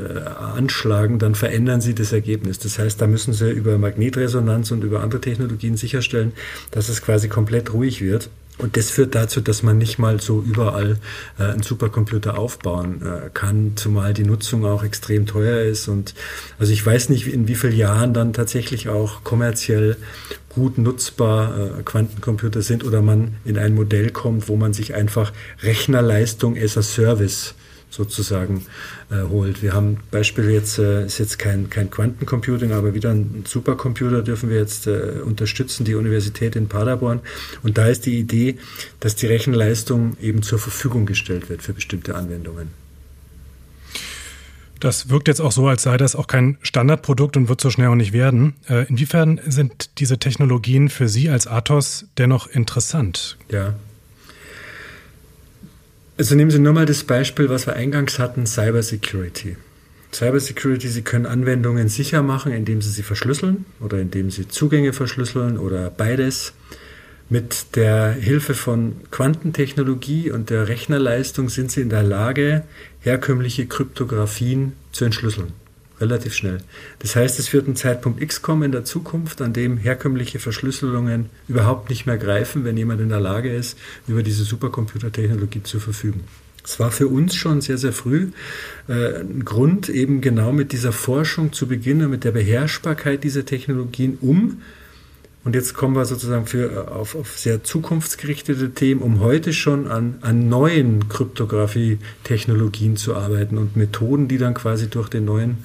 anschlagen, 0.55 1.19
dann 1.19 1.35
verändern 1.35 1.81
Sie 1.81 1.97
das 1.97 2.13
Ergebnis. 2.13 2.61
Das 2.61 2.79
heißt, 2.79 3.01
da 3.01 3.09
müssen 3.09 3.33
Sie 3.33 3.51
über 3.51 3.77
Magnetresonanz 3.77 4.71
und 4.71 4.85
über 4.85 5.03
andere 5.03 5.21
Technologien 5.21 5.77
sicherstellen, 5.77 6.31
dass 6.71 6.89
es 6.89 7.03
quasi 7.03 7.29
komplett 7.29 7.73
ruhig 7.73 8.01
wird. 8.01 8.31
Und 8.59 8.77
das 8.77 8.91
führt 8.91 9.15
dazu, 9.15 9.41
dass 9.41 9.63
man 9.63 9.79
nicht 9.79 9.99
mal 9.99 10.21
so 10.21 10.41
überall 10.41 10.99
äh, 11.39 11.45
einen 11.45 11.63
Supercomputer 11.63 12.39
aufbauen 12.39 13.03
äh, 13.03 13.31
kann, 13.33 13.73
zumal 13.77 14.13
die 14.13 14.25
Nutzung 14.25 14.65
auch 14.67 14.85
extrem 14.85 15.27
teuer 15.27 15.63
ist. 15.63 15.89
Und 15.89 16.15
also 16.59 16.73
ich 16.73 16.85
weiß 16.85 17.09
nicht, 17.09 17.27
in 17.27 17.49
wie 17.49 17.55
vielen 17.55 17.77
Jahren 17.77 18.13
dann 18.13 18.33
tatsächlich 18.33 18.89
auch 18.89 19.25
kommerziell 19.25 19.97
gut 20.55 20.79
nutzbar 20.79 21.79
äh, 21.79 21.83
Quantencomputer 21.83 22.63
sind 22.63 22.85
oder 22.85 23.03
man 23.03 23.35
in 23.45 23.59
ein 23.59 23.75
Modell 23.75 24.11
kommt, 24.11 24.49
wo 24.49 24.57
man 24.57 24.73
sich 24.73 24.95
einfach 24.95 25.33
Rechnerleistung 25.63 26.57
as 26.57 26.77
a 26.77 26.83
Service 26.83 27.55
sozusagen 27.93 28.65
äh, 29.11 29.23
holt. 29.29 29.63
Wir 29.63 29.75
haben 29.75 29.99
Beispiel 30.11 30.51
jetzt, 30.51 30.79
äh, 30.79 31.07
ist 31.07 31.19
jetzt 31.19 31.39
kein, 31.39 31.69
kein 31.69 31.91
Quantencomputing, 31.91 32.73
aber 32.73 32.95
wieder 32.95 33.11
ein 33.11 33.45
Supercomputer 33.47 34.23
dürfen 34.23 34.49
wir 34.49 34.57
jetzt 34.57 34.87
äh, 34.87 35.21
unterstützen, 35.25 35.85
die 35.85 35.95
Universität 35.95 36.57
in 36.57 36.69
Paderborn. 36.69 37.21
Und 37.63 37.79
da 37.79 37.89
ist 37.89 38.07
die 38.07 38.19
Idee, 38.19 38.57
dass 39.01 39.15
die 39.15 39.27
Rechenleistung 39.27 40.17
eben 40.21 40.43
zur 40.43 40.59
Verfügung 40.59 41.07
gestellt 41.07 41.51
wird 41.51 41.63
für 41.63 41.75
bestimmte 41.75 42.15
Anwendungen. 42.15 42.82
Das 44.83 45.11
wirkt 45.11 45.29
jetzt 45.29 45.41
auch 45.41 45.53
so, 45.53 45.69
als 45.69 45.85
sei 45.85 45.97
das 45.97 46.17
auch 46.17 46.27
kein 46.27 46.59
Standardprodukt 46.61 47.37
und 47.37 47.49
wird 47.49 47.61
so 47.61 47.71
schnell 47.71 47.87
auch 47.87 47.95
nicht 47.95 48.13
werden. 48.13 48.55
Äh, 48.69 48.89
inwiefern 48.89 49.41
sind 49.47 49.99
diese 50.01 50.19
Technologien 50.19 50.89
für 50.89 51.09
Sie 51.09 51.31
als 51.31 51.47
Athos 51.47 52.07
dennoch 52.19 52.49
interessant? 52.49 53.37
Ja, 53.49 53.75
also 56.19 56.35
nehmen 56.35 56.51
Sie 56.51 56.59
nur 56.59 56.73
mal 56.73 56.87
das 56.87 57.05
Beispiel, 57.05 57.49
was 57.49 57.67
wir 57.67 57.75
eingangs 57.75 58.19
hatten, 58.19 58.47
Cybersecurity. 58.47 59.57
Cybersecurity, 60.13 60.89
Sie 60.89 61.03
können 61.03 61.27
Anwendungen 61.27 61.89
sicher 61.89 62.23
machen, 62.23 62.53
indem 62.53 62.83
Sie 62.83 62.91
sie 62.91 63.03
verschlüsseln 63.03 63.65
oder 63.81 63.99
indem 63.99 64.31
Sie 64.31 64.47
Zugänge 64.47 64.93
verschlüsseln 64.93 65.59
oder 65.59 65.91
beides. 65.91 66.53
Mit 67.31 67.77
der 67.77 68.13
Hilfe 68.13 68.53
von 68.53 68.97
Quantentechnologie 69.11 70.31
und 70.31 70.51
der 70.51 70.69
Rechnerleistung 70.69 71.49
sind 71.49 71.71
Sie 71.71 71.81
in 71.81 71.89
der 71.89 72.03
Lage, 72.03 72.65
herkömmliche 73.03 73.67
Kryptographien 73.67 74.73
zu 74.93 75.05
entschlüsseln 75.05 75.53
relativ 76.03 76.35
schnell. 76.35 76.59
Das 76.99 77.17
heißt, 77.17 77.39
es 77.39 77.53
wird 77.53 77.69
ein 77.69 77.77
Zeitpunkt 77.77 78.21
X 78.21 78.43
kommen 78.43 78.65
in 78.65 78.73
der 78.73 78.85
Zukunft, 78.85 79.41
an 79.41 79.53
dem 79.53 79.79
herkömmliche 79.79 80.41
Verschlüsselungen 80.41 81.31
überhaupt 81.49 81.89
nicht 81.89 82.07
mehr 82.07 82.19
greifen, 82.19 82.65
wenn 82.65 82.77
jemand 82.77 83.01
in 83.01 83.09
der 83.09 83.21
Lage 83.21 83.55
ist, 83.55 83.79
über 84.09 84.23
diese 84.23 84.45
Supercomputertechnologie 84.45 85.63
zu 85.63 85.79
verfügen. 85.79 86.25
Es 86.65 86.79
war 86.79 86.91
für 86.91 87.09
uns 87.09 87.35
schon 87.35 87.61
sehr, 87.61 87.79
sehr 87.79 87.93
früh 87.93 88.31
äh, 88.89 89.21
ein 89.21 89.45
Grund, 89.45 89.89
eben 89.89 90.21
genau 90.21 90.53
mit 90.53 90.73
dieser 90.73 90.93
Forschung 90.93 91.53
zu 91.53 91.67
beginnen, 91.67 92.11
mit 92.11 92.25
der 92.25 92.33
Beherrschbarkeit 92.33 93.25
dieser 93.25 93.45
Technologien, 93.45 94.19
um 94.21 94.63
und 95.45 95.55
jetzt 95.55 95.75
kommen 95.75 95.97
wir 95.97 96.05
sozusagen 96.05 96.47
für, 96.47 96.73
äh, 96.73 96.91
auf, 96.91 97.15
auf 97.15 97.39
sehr 97.39 97.65
zukunftsgerichtete 97.65 98.71
Themen, 98.71 99.03
um 99.03 99.21
heute 99.21 99.53
schon 99.53 99.89
an, 99.89 100.19
an 100.21 100.49
neuen 100.49 101.09
Kryptographie-Technologien 101.09 102.97
zu 102.97 103.15
arbeiten 103.17 103.59
und 103.59 103.77
Methoden, 103.77 104.29
die 104.29 104.39
dann 104.39 104.55
quasi 104.55 104.89
durch 104.89 105.09
den 105.09 105.25
neuen 105.25 105.65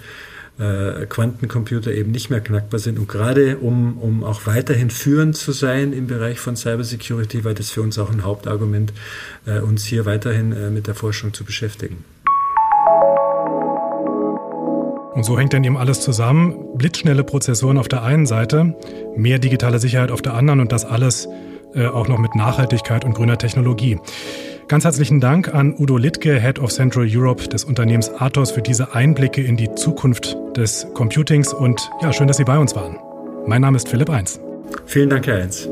äh, 0.58 1.06
Quantencomputer 1.06 1.94
eben 1.94 2.12
nicht 2.12 2.32
mehr 2.32 2.42
knackbar 2.42 2.80
sind. 2.80 2.98
Und 2.98 3.08
gerade 3.08 3.58
um, 3.58 3.98
um 4.00 4.24
auch 4.24 4.48
weiterhin 4.48 4.90
führend 4.90 5.38
zu 5.38 5.52
sein 5.52 5.94
im 5.94 6.08
Bereich 6.08 6.40
von 6.40 6.56
Cybersecurity, 6.56 7.44
war 7.44 7.54
das 7.54 7.70
für 7.70 7.84
uns 7.84 8.00
auch 8.00 8.12
ein 8.12 8.24
Hauptargument, 8.24 8.94
äh, 9.46 9.60
uns 9.60 9.86
hier 9.86 10.06
weiterhin 10.06 10.54
äh, 10.54 10.72
mit 10.72 10.88
der 10.88 10.96
Forschung 10.96 11.34
zu 11.34 11.44
beschäftigen. 11.44 12.04
Und 15.18 15.24
so 15.24 15.36
hängt 15.36 15.52
dann 15.54 15.64
eben 15.64 15.78
alles 15.78 16.02
zusammen. 16.02 16.54
Blitzschnelle 16.76 17.24
Prozessoren 17.24 17.80
auf 17.80 17.88
der 17.88 18.04
einen 18.04 18.28
Seite, 18.28 18.76
mehr 19.16 19.40
digitale 19.40 19.80
Sicherheit 19.80 20.12
auf 20.12 20.22
der 20.22 20.36
anderen 20.36 20.60
und 20.60 20.72
das 20.72 20.86
alles 20.86 21.28
äh, 21.74 21.88
auch 21.88 22.08
noch 22.08 22.20
mit 22.20 22.36
Nachhaltigkeit 22.36 23.04
und 23.04 23.16
grüner 23.16 23.40
Technologie. 23.40 23.98
Ganz 24.68 24.84
herzlichen 24.84 25.20
Dank 25.20 25.52
an 25.52 25.74
Udo 25.76 25.98
Littke, 25.98 26.40
Head 26.40 26.60
of 26.60 26.72
Central 26.72 27.08
Europe 27.10 27.48
des 27.48 27.64
Unternehmens 27.64 28.12
Athos, 28.12 28.52
für 28.52 28.62
diese 28.62 28.94
Einblicke 28.94 29.42
in 29.42 29.58
die 29.58 29.74
Zukunft 29.74 30.38
des 30.56 30.86
Computings 30.94 31.52
und 31.52 31.90
ja, 32.04 32.14
schön, 32.14 32.28
dass 32.28 32.38
Sie 32.38 32.44
bei 32.44 32.60
uns 32.60 32.76
waren. 32.76 32.98
Mein 33.48 33.62
Name 33.64 33.78
ist 33.78 33.90
Philipp 33.90 34.12
Eins. 34.12 34.40
Vielen 34.86 35.10
Dank, 35.10 35.26
Herr 35.26 35.42
Eins. 35.42 35.68